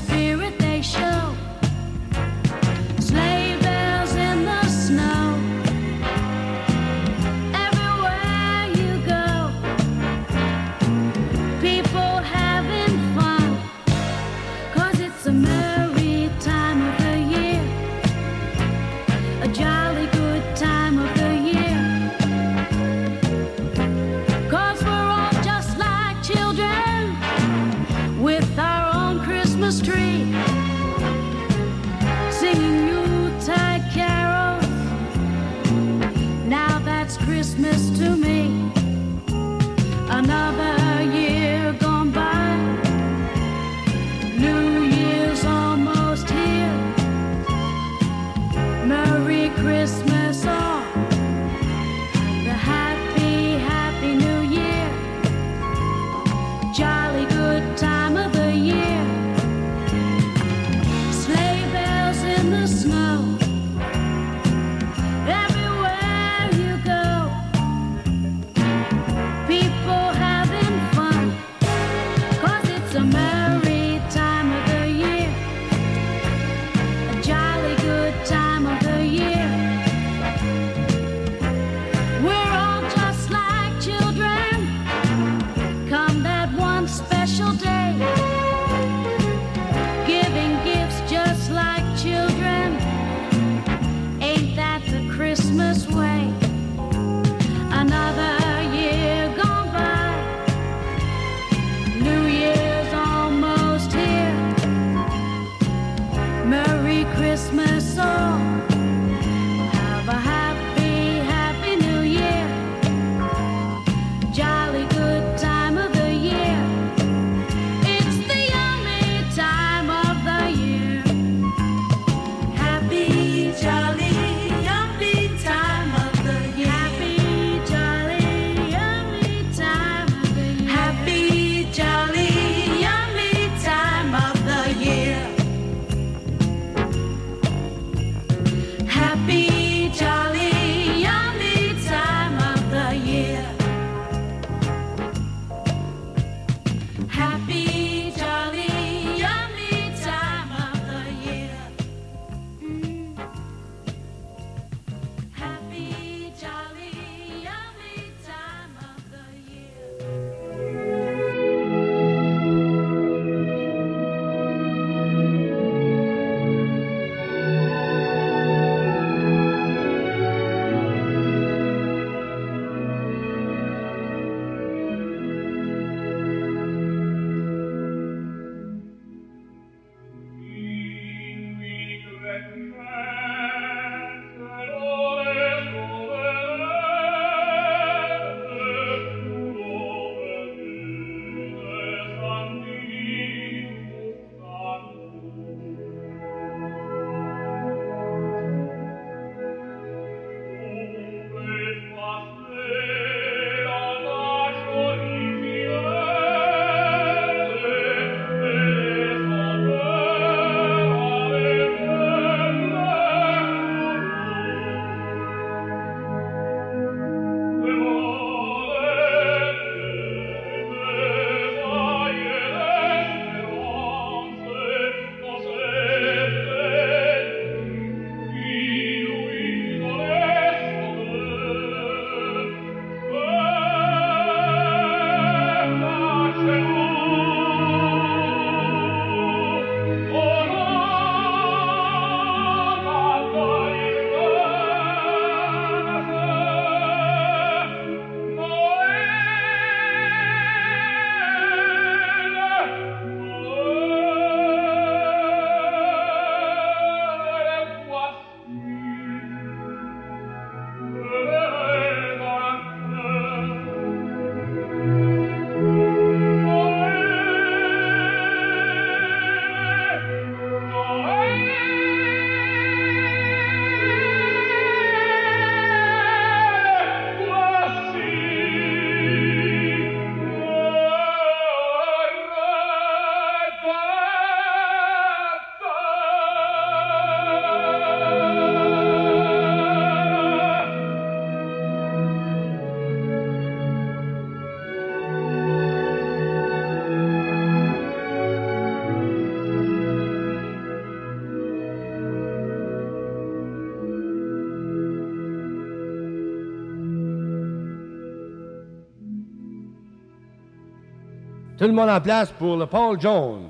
[311.59, 313.49] Tout le monde en place pour le Paul Jones.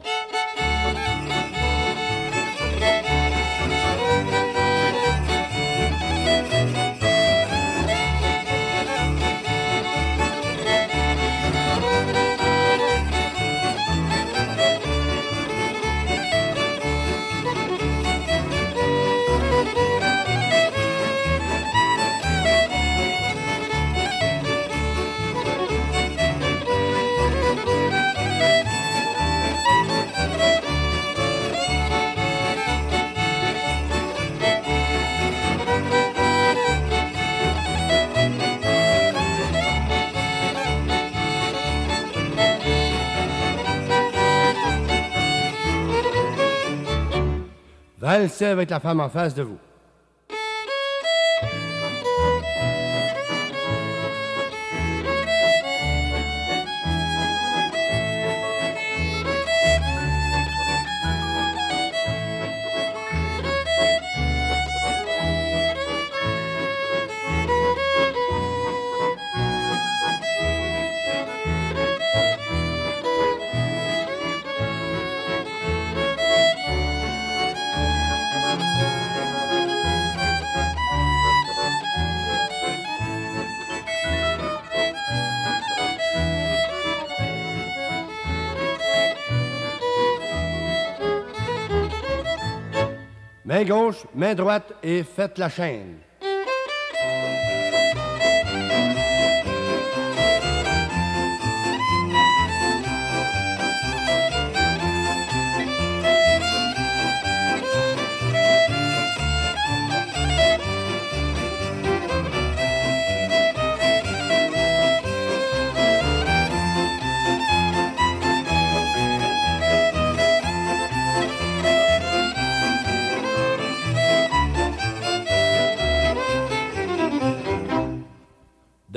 [48.47, 49.59] Avec la femme en face de vous.
[93.69, 95.99] Gauche, main droite et faites la chaîne.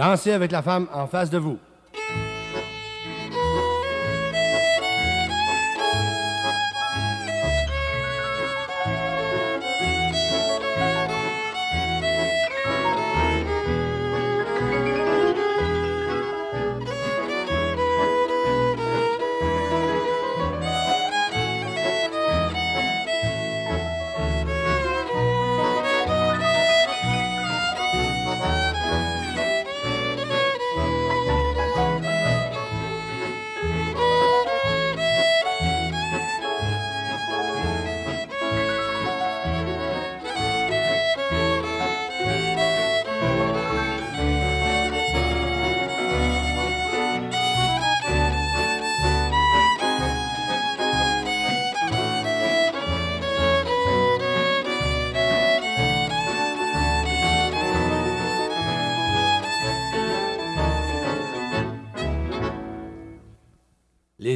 [0.02, 1.60] Dansez avec la femme en face de vous.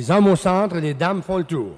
[0.05, 1.71] Les hommes au centre, les dames font le tour.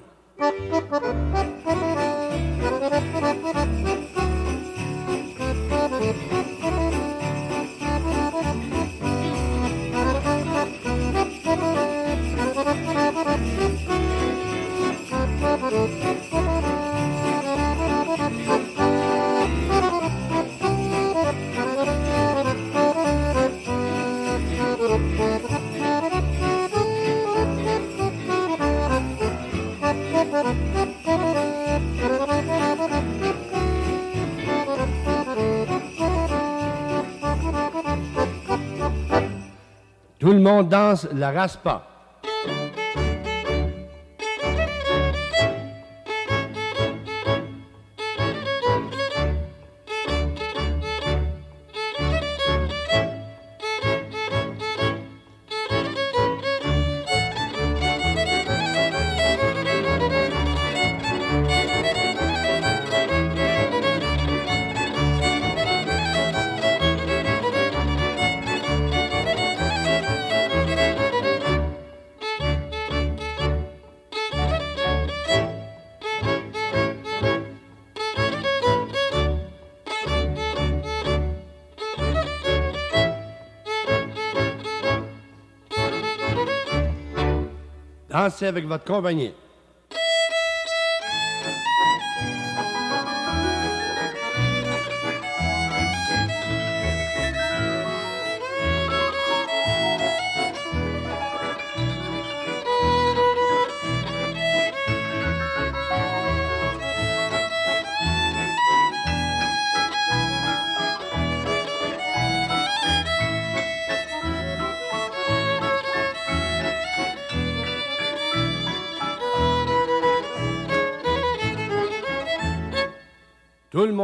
[40.38, 41.84] Le monde danse la raspa.
[88.28, 89.32] Dansez avec votre compagnie.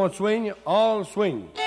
[0.04, 1.63] Tout le monde swing, all swing.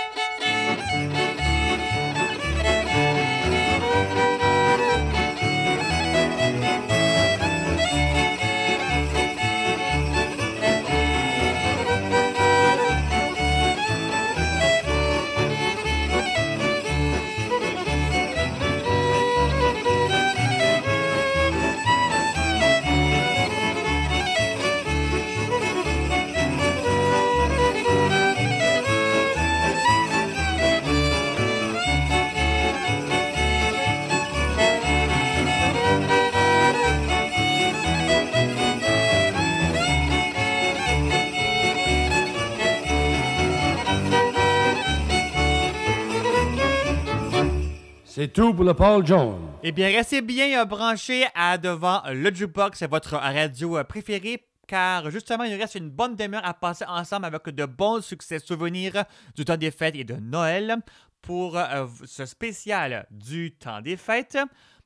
[48.26, 49.36] C'est tout pour le Paul John.
[49.62, 54.44] Eh bien, restez bien euh, branchés à devant le jukebox, votre radio euh, préférée.
[54.66, 58.40] Car justement, il nous reste une bonne demi-heure à passer ensemble avec de bons succès
[58.40, 59.04] souvenirs
[59.36, 60.78] du temps des fêtes et de Noël
[61.22, 64.38] pour euh, ce spécial du temps des fêtes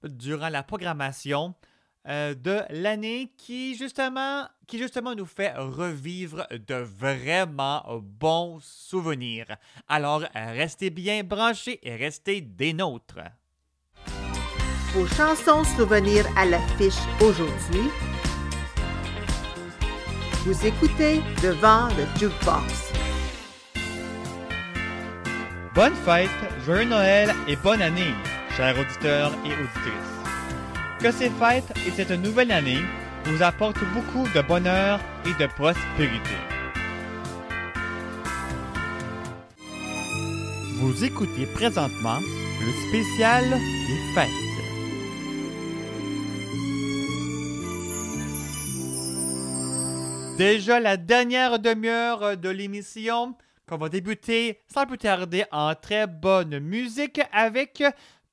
[0.05, 1.55] durant la programmation
[2.09, 9.57] euh, de l'année qui justement, qui justement nous fait revivre de vraiment bons souvenirs.
[9.89, 13.21] Alors, restez bien branchés et restez des nôtres.
[14.95, 17.91] Vos chansons souvenirs à l'affiche aujourd'hui.
[20.45, 22.93] Vous écoutez devant le jukebox.
[25.75, 26.31] Bonne fête,
[26.65, 28.15] joyeux Noël et bonne année,
[28.57, 30.10] chers auditeurs et auditrices.
[31.03, 32.83] Que ces fêtes et cette nouvelle année
[33.25, 36.37] vous apportent beaucoup de bonheur et de prospérité.
[40.75, 44.29] Vous écoutez présentement le spécial des fêtes.
[50.37, 53.35] Déjà la dernière demi-heure de l'émission
[53.67, 57.83] qu'on va débuter sans plus tarder en très bonne musique avec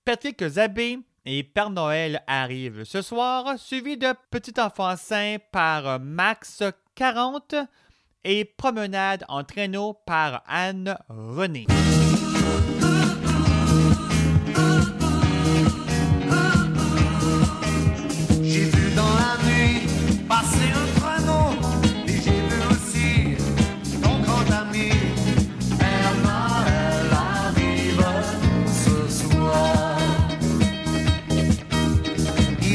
[0.04, 6.64] Patrick Zabé et Père Noël arrive ce soir, suivi de Petit enfant saint par Max
[6.96, 7.56] 40
[8.24, 11.68] et Promenade en traîneau par Anne René.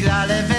[0.02, 0.51] Il allait vers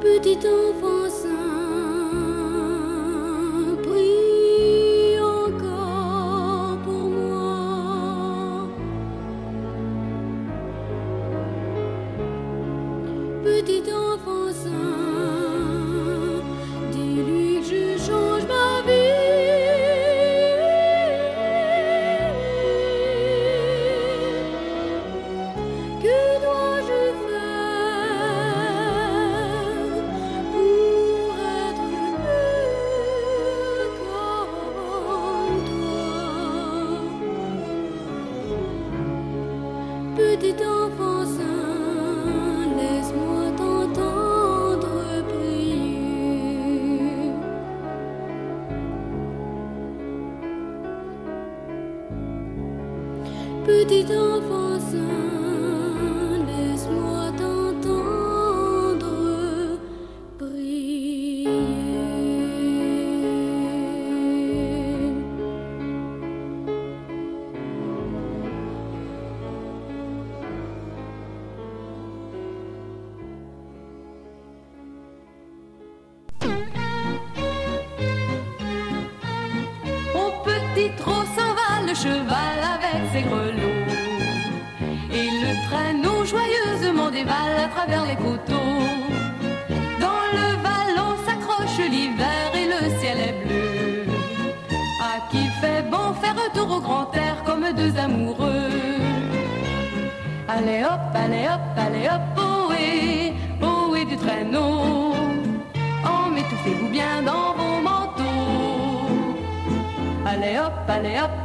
[0.00, 1.19] petit enfant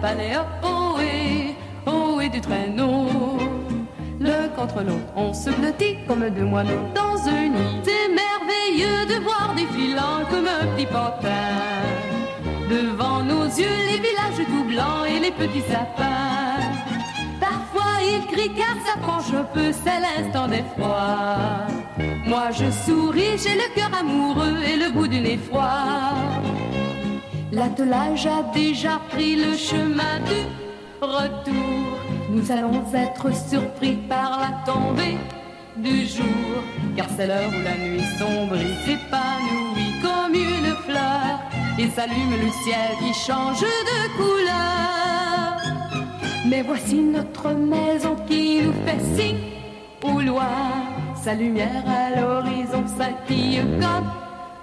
[0.02, 0.86] pané, oh
[2.30, 3.08] du traîneau.
[4.20, 7.82] L'un contre l'autre, on se blottit comme deux moineaux dans une nid.
[7.84, 11.84] C'est merveilleux de voir des filants comme un petit pantin.
[12.70, 16.64] Devant nos yeux, les villages tout blancs et les petits sapins.
[17.40, 21.68] Parfois, ils crient car s'approche un peu, c'est l'instant d'effroi.
[22.26, 25.40] Moi, je souris, j'ai le cœur amoureux et le bout du nez.
[27.56, 30.42] L'attelage a déjà pris le chemin du
[31.02, 31.98] retour.
[32.30, 35.16] Nous allons être surpris par la tombée
[35.78, 36.64] du jour,
[36.98, 41.40] car c'est l'heure où la nuit sombre s'épanouit comme une fleur
[41.80, 45.56] et s'allume le ciel qui change de couleur.
[46.50, 49.40] Mais voici notre maison qui nous fait signe
[50.04, 50.74] au loin,
[51.24, 54.12] sa lumière à l'horizon scintille comme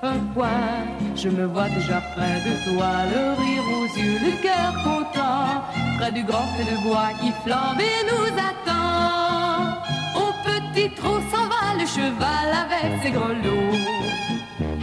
[0.02, 1.01] un point.
[1.14, 5.62] Je me vois déjà près de toi, le rire aux yeux, le cœur content,
[5.98, 9.78] près du grand feu de bois qui flambe et nous attend.
[10.16, 13.76] Au petit trot s'en va le cheval avec ses grelots.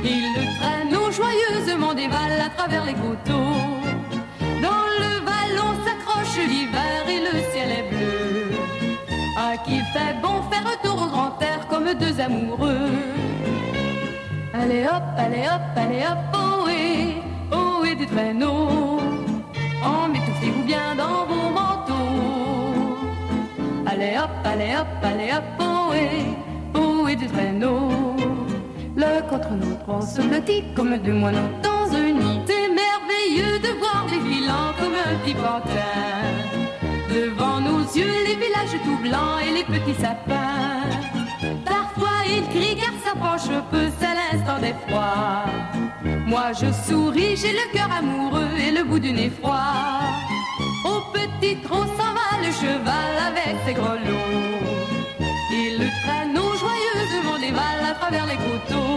[0.04, 3.66] Il le traîne au joyeusement dévale à travers les coteaux.
[4.62, 8.52] Dans le vallon s'accroche l'hiver et le ciel est bleu.
[9.36, 13.29] À qui fait bon faire retour au grand air comme deux amoureux.
[14.62, 17.16] Allez hop, allez hop, allez hop, oh et,
[17.50, 19.00] oh et du traîneau.
[19.82, 22.84] Emmitouflez-vous bien dans vos manteaux.
[23.86, 28.18] Allez hop, allez hop, allez hop, oh et, oh et du traîneau.
[28.98, 32.42] Le contre notre on se blottit comme deux moineaux dans un nid.
[32.46, 36.20] C'est merveilleux de voir les vilans comme un petit pantin.
[37.10, 40.84] Devant nos yeux, les villages tout blancs et les petits sapins.
[41.66, 42.76] Parfois il crie
[43.18, 45.46] un peu, c'est l'instant d'effroi.
[46.26, 50.02] Moi je souris, j'ai le cœur amoureux et le bout du nez froid.
[50.86, 54.60] Au petit trot s'en va le cheval avec ses grelots.
[55.52, 58.90] Il le traîne au joyeusement dévale à travers les coteaux.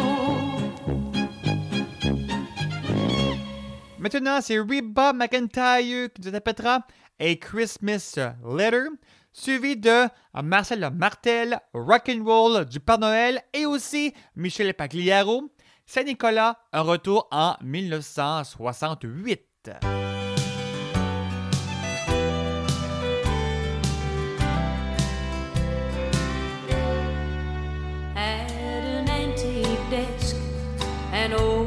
[3.98, 6.80] Maintenant, c'est Reba McIntyre qui nous interprétera
[7.18, 8.89] A Christmas Letter,
[9.33, 10.09] suivi de
[10.43, 15.51] Marcel Martel, Rock'n'Roll du Père Noël et aussi Michel Pagliaro,
[15.87, 19.71] Saint-Nicolas, un retour en 1968.
[28.15, 30.37] At an antique desk,
[31.13, 31.61] an old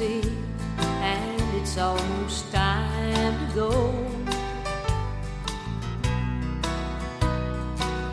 [0.00, 0.32] Eve,
[0.78, 4.04] and it's almost time to go.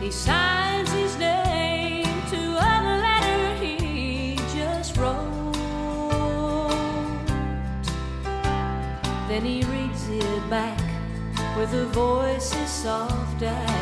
[0.00, 5.52] He signs his name to a letter he just wrote.
[9.28, 10.80] Then he reads it back
[11.56, 13.75] with a voice as soft as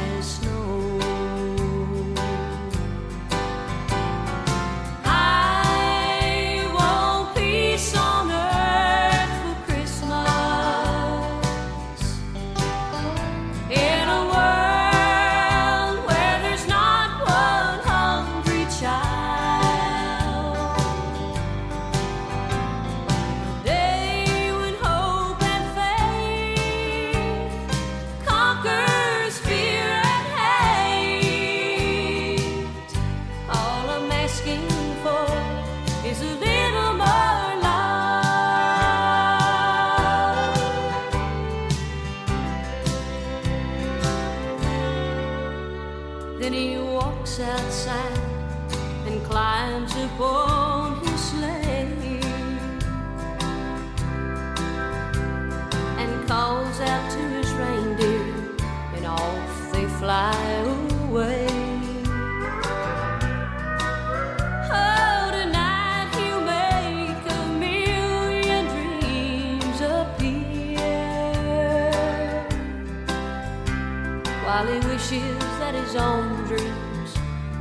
[75.94, 77.14] his own dreams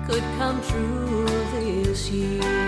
[0.07, 2.62] could come true this year.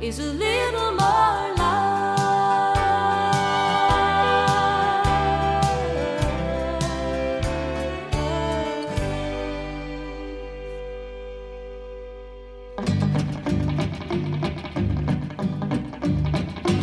[0.00, 1.52] Is a little more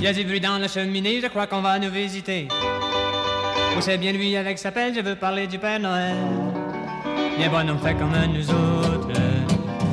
[0.02, 2.48] y du bruit dans la cheminée, je crois qu'on va nous visiter.
[3.78, 6.16] Où c'est bien lui avec sa pelle, je veux parler du Père Noël.
[7.38, 9.12] Bien bonhomme fait comme nous autres,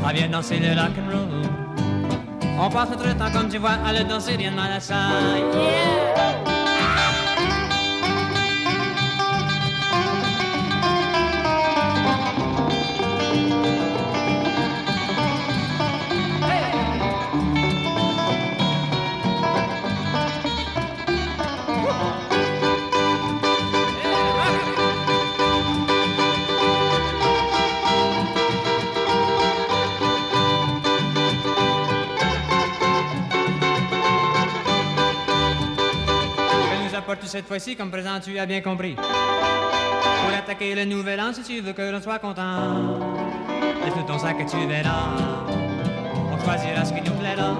[0.07, 1.26] ah viens danser le rock'n'roll.
[2.59, 4.95] On passe notre temps comme tu vois à le danser, de mal à ça.
[5.55, 6.16] Yeah!
[37.27, 38.95] Cette fois-ci comme présent, tu as bien compris.
[38.95, 43.01] Pour attaquer le nouvel an, si tu veux que l'on soit content,
[43.85, 45.11] laisse-nous ton sac et tu verras.
[46.33, 47.57] On choisira ce qui nous plaira.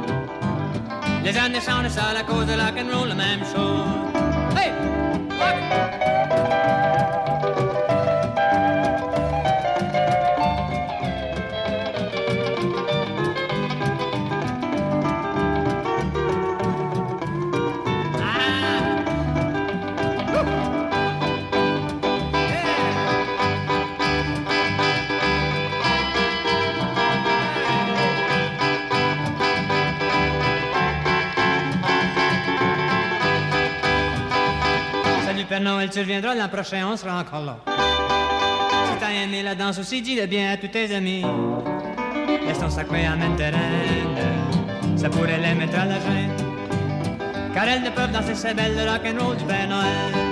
[1.25, 3.89] Les années changent ça la cause de la roll, la même chose.
[4.57, 4.71] Hey!
[5.39, 6.06] Salut
[35.57, 37.57] Père Noël, tu reviendras l'an prochain, on sera encore là.
[37.65, 41.25] Si t'as aimé la danse aussi, dis-le bien à tous tes amis.
[42.47, 44.99] Laisse ton sac, amène tes reines.
[44.99, 46.37] Ça pourrait les mettre à la gêne.
[47.55, 50.27] Car elles ne peuvent danser ces belles le rock'n'roll du Père Noël.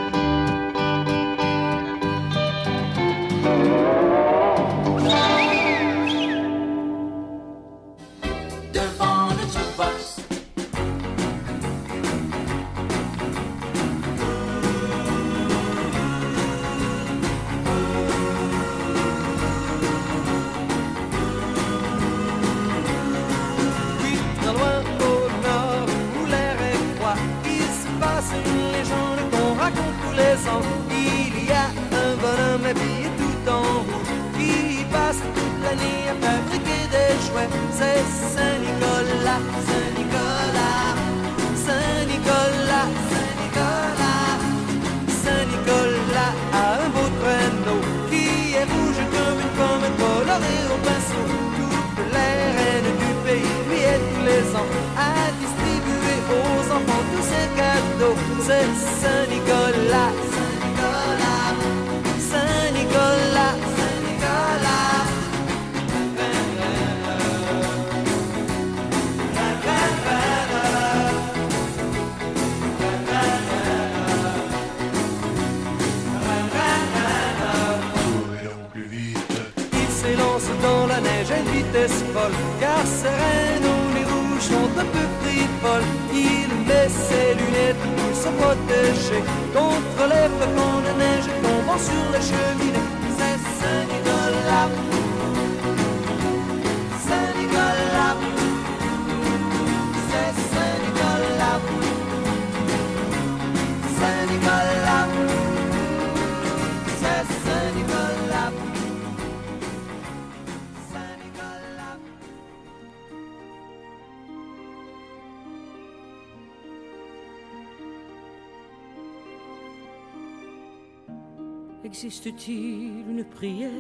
[122.05, 123.71] Existe-t-il une prière?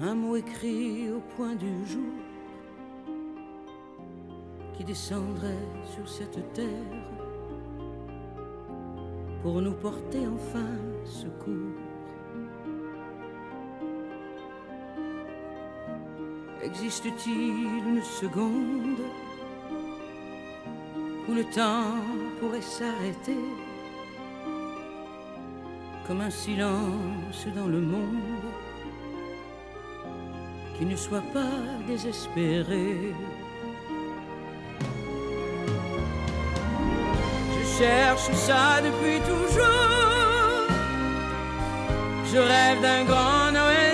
[0.00, 2.14] Un mot écrit au point du jour
[4.76, 6.66] qui descendrait sur cette terre
[9.40, 10.66] pour nous porter enfin
[11.04, 11.78] secours?
[16.60, 18.98] Existe-t-il une seconde
[21.28, 22.02] où le temps
[22.40, 23.38] pourrait s'arrêter?
[26.06, 28.52] Comme un silence dans le monde
[30.78, 33.12] qui ne soit pas désespéré.
[37.54, 39.66] Je cherche ça depuis toujours.
[42.32, 43.85] Je rêve d'un grand Noël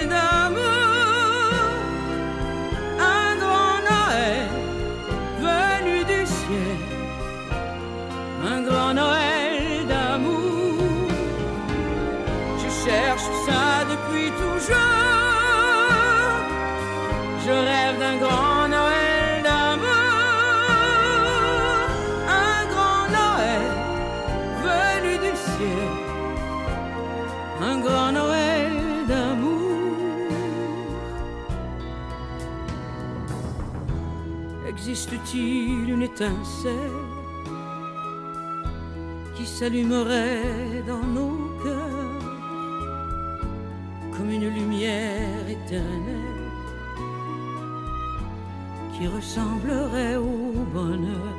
[35.23, 36.75] Existe-t-il une étincelle
[39.37, 42.23] qui s'allumerait dans nos cœurs
[44.17, 46.51] comme une lumière éternelle
[48.93, 51.37] qui ressemblerait au bonheur.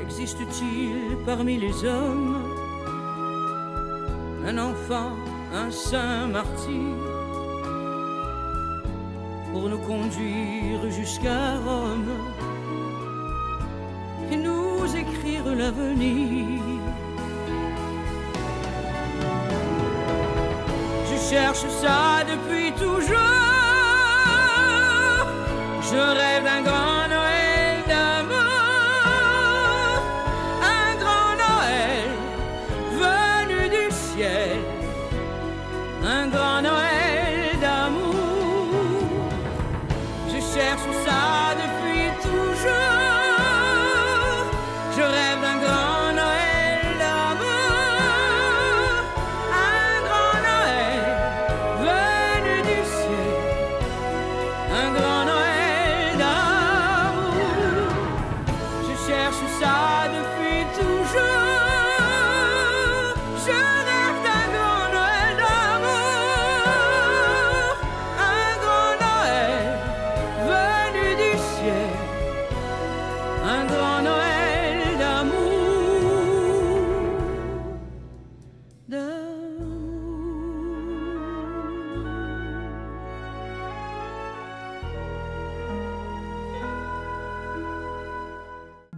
[0.00, 2.36] Existe-t-il parmi les hommes
[4.46, 5.10] un enfant,
[5.52, 7.07] un saint martyr
[9.58, 12.10] pour nous conduire jusqu'à Rome
[14.30, 16.60] et nous écrire l'avenir.
[21.08, 23.16] Je cherche ça depuis toujours.
[25.90, 27.37] Je rêve d'un grand Noël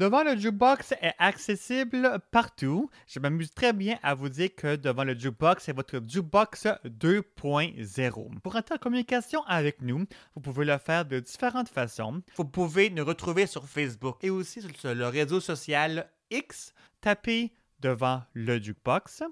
[0.01, 2.89] Devant le jukebox est accessible partout.
[3.07, 8.41] Je m'amuse très bien à vous dire que devant le jukebox, c'est votre jukebox 2.0.
[8.41, 12.23] Pour entrer en communication avec nous, vous pouvez le faire de différentes façons.
[12.37, 16.73] Vous pouvez nous retrouver sur Facebook et aussi sur le réseau social X.
[17.03, 19.23] Tapez devant le jukebox.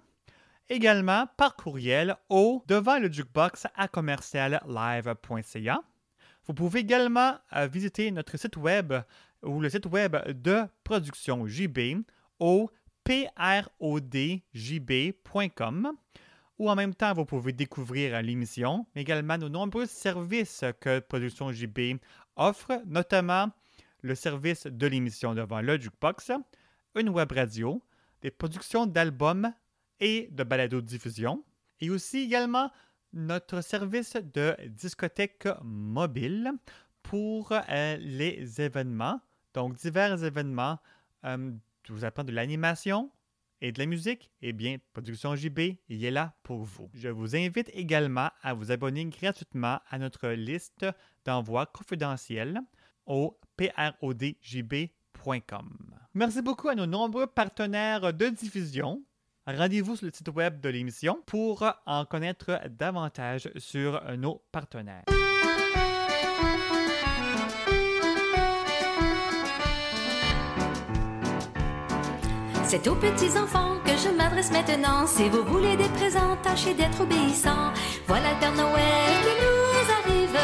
[0.68, 5.80] Également par courriel au devant le jukebox à commercial live.ca.
[6.48, 8.94] Vous pouvez également euh, visiter notre site web
[9.42, 12.02] ou le site web de Production JB
[12.38, 12.70] au
[13.04, 14.42] prodjb.com
[16.58, 21.52] ou en même temps, vous pouvez découvrir l'émission, mais également nos nombreux services que Production
[21.52, 22.00] JB
[22.36, 23.50] offre, notamment
[24.02, 26.32] le service de l'émission devant le Jukebox,
[26.96, 27.82] une web radio,
[28.22, 29.52] des productions d'albums
[30.00, 31.44] et de balado-diffusion,
[31.80, 32.70] et aussi également
[33.12, 36.52] notre service de discothèque mobile
[37.02, 39.20] pour euh, les événements.
[39.58, 40.78] Donc, divers événements.
[41.24, 41.50] Euh,
[41.82, 43.10] je vous apprends de l'animation
[43.60, 44.30] et de la musique.
[44.40, 45.58] Eh bien, Production JB,
[45.88, 46.88] il est là pour vous.
[46.94, 50.86] Je vous invite également à vous abonner gratuitement à notre liste
[51.24, 52.60] d'envoi confidentiels
[53.04, 54.92] au prodjb.com.
[56.14, 59.02] Merci beaucoup à nos nombreux partenaires de diffusion.
[59.44, 65.17] Rendez-vous sur le site web de l'émission pour en connaître davantage sur nos partenaires.
[72.70, 75.06] C'est aux petits enfants que je m'adresse maintenant.
[75.06, 77.72] Si vous voulez des présents, tâchez d'être obéissants.
[78.06, 80.36] Voilà le Père Noël qui nous arrive.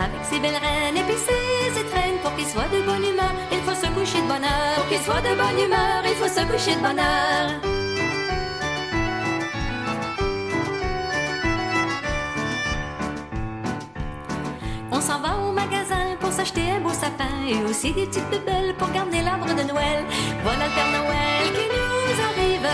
[0.00, 2.18] Avec ses belles reines et puis ses étrennes.
[2.22, 4.46] Pour qu'il soit de bonne humeur, il faut se coucher de bonne.
[4.76, 7.73] Pour qu'il soit de bonne humeur, il faut se coucher de bonne heure.
[15.04, 18.90] S'en va au magasin pour s'acheter un beau sapin et aussi des petites bébelles pour
[18.90, 20.00] garder l'arbre de Noël.
[20.42, 22.66] Voilà le Père Noël qui nous arrive.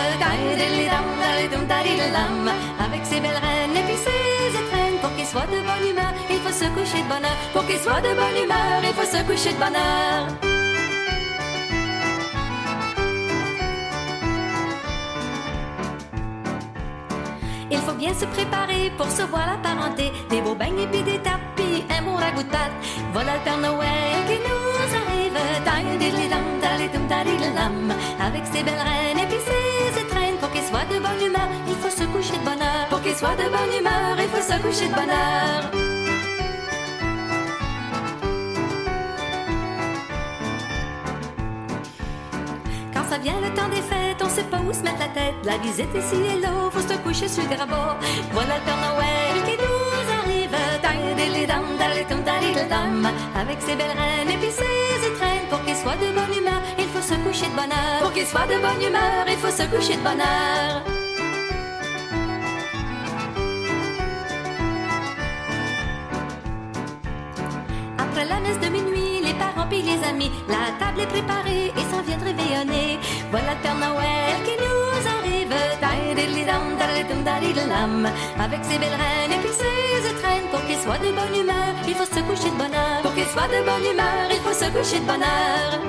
[2.85, 4.97] Avec ses belles reines et puis ses étrennes.
[5.01, 7.39] Pour qu'il soit de bonne humeur, il faut se coucher de bonne heure.
[7.53, 10.27] Pour qu'il soit de bonne humeur, il faut se coucher de bonne heure.
[17.69, 20.11] Il faut bien se préparer pour se voir la parenté.
[20.29, 21.70] Des beaux beignes et puis des tapis,
[23.13, 25.11] Voilà le Père Noël qui nous arrive.
[28.19, 30.37] Avec ses belles reines et puis ses étrennes.
[30.39, 32.87] Pour qu'il soit de bonne humeur, il faut se coucher de bonne heure.
[32.89, 35.71] Pour qu'il soit de bonne humeur, il faut se coucher de bonne heure.
[42.93, 45.35] Quand ça vient le temps des fêtes, on sait pas où se mettre la tête.
[45.43, 47.97] La visite ici et là, faut se coucher sur le grabat.
[48.31, 49.80] Voilà le Père Noël qui nous
[53.35, 56.85] avec ses belles reines et puis ses étrennes Pour qu'il soit de bonne humeur, il
[56.85, 59.97] faut se coucher de bonne Pour qu'il soit de bonne humeur, il faut se coucher
[59.97, 60.21] de bonne
[67.97, 70.31] Après la messe de minuit, les parents puis les amis.
[70.47, 72.99] La table est préparée et s'en vient réveillonner.
[73.31, 75.30] Voilà le Père Noël qui nous arrive
[78.39, 79.81] avec ses belles reines et puis ses.
[80.51, 83.01] Pour qu'il soit de bonne humeur, il faut se coucher de bonne heure.
[83.01, 85.79] Pour qu'il soit de bonne humeur, il faut se coucher de bonne heure.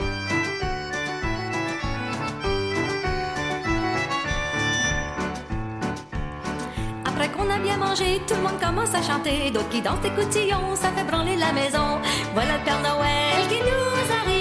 [7.05, 9.51] Après qu'on a bien mangé, tout le monde commence à chanter.
[9.51, 12.01] D'autres qui dansent des cotillons, ça fait branler la maison.
[12.35, 14.33] Voilà le Père Noël qui nous arrive.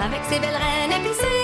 [0.00, 1.37] Avec ses belles reines et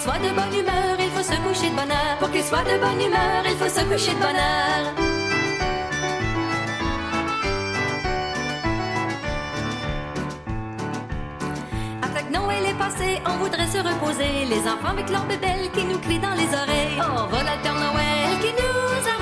[0.00, 2.18] qu'il soit de bonne humeur, il faut se coucher de bonne heure.
[2.18, 4.94] Pour qu'il soit de bonne humeur, il faut se coucher de bonne heure.
[12.32, 14.44] Noël est passé, on voudrait se reposer.
[14.48, 17.00] Les enfants avec leurs bébelles qui nous crient dans les oreilles.
[17.00, 19.19] Oh, voilà le Père Noël qui nous arrive.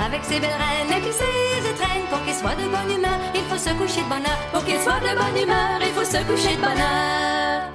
[0.00, 2.06] Avec ses belles reines et puis ses étrennes.
[2.10, 4.38] Pour qu'il soit de bonne humeur, il faut se coucher de bonne heure.
[4.52, 7.73] Pour qu'il soit de bonne humeur, il faut se coucher de bonne heure.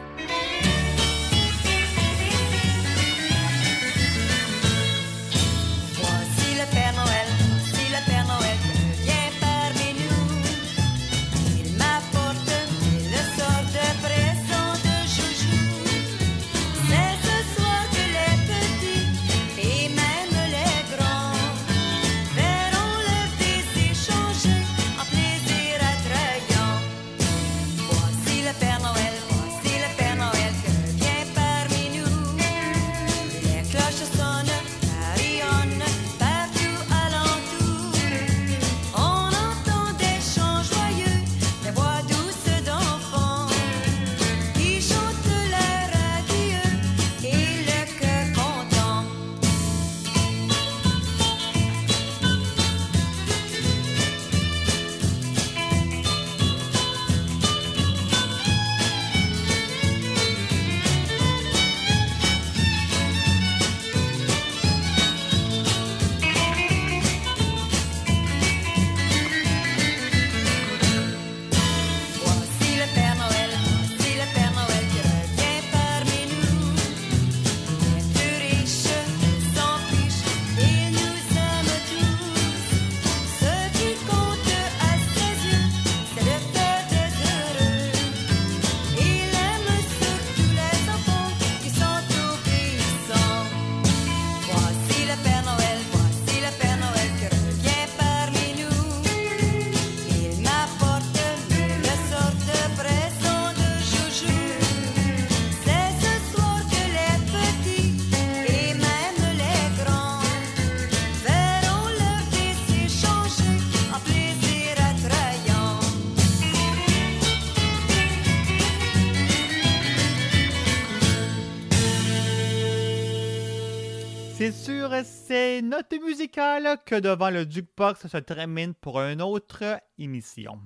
[124.80, 130.58] Sur ces notes musicales que devant le jukebox se termine pour une autre émission.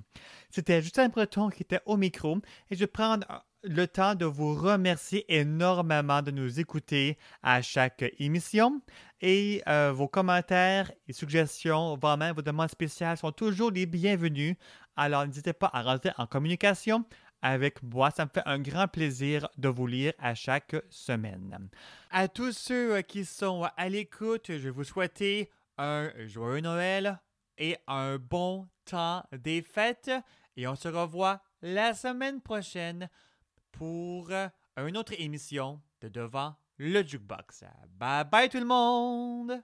[0.50, 2.36] C'était Justin Breton qui était au micro
[2.70, 3.26] et je vais prendre
[3.64, 8.80] le temps de vous remercier énormément de nous écouter à chaque émission
[9.20, 14.54] et euh, vos commentaires et suggestions, voire même vos demandes spéciales sont toujours les bienvenus.
[14.94, 17.04] Alors n'hésitez pas à rentrer en communication
[17.42, 18.12] avec moi.
[18.12, 21.68] Ça me fait un grand plaisir de vous lire à chaque semaine.
[22.16, 27.20] À tous ceux qui sont à l'écoute, je vous souhaiter un joyeux Noël
[27.58, 30.12] et un bon temps des fêtes.
[30.56, 33.10] Et on se revoit la semaine prochaine
[33.72, 34.30] pour
[34.76, 37.64] une autre émission de Devant le Jukebox.
[37.98, 39.60] Bye bye tout le monde!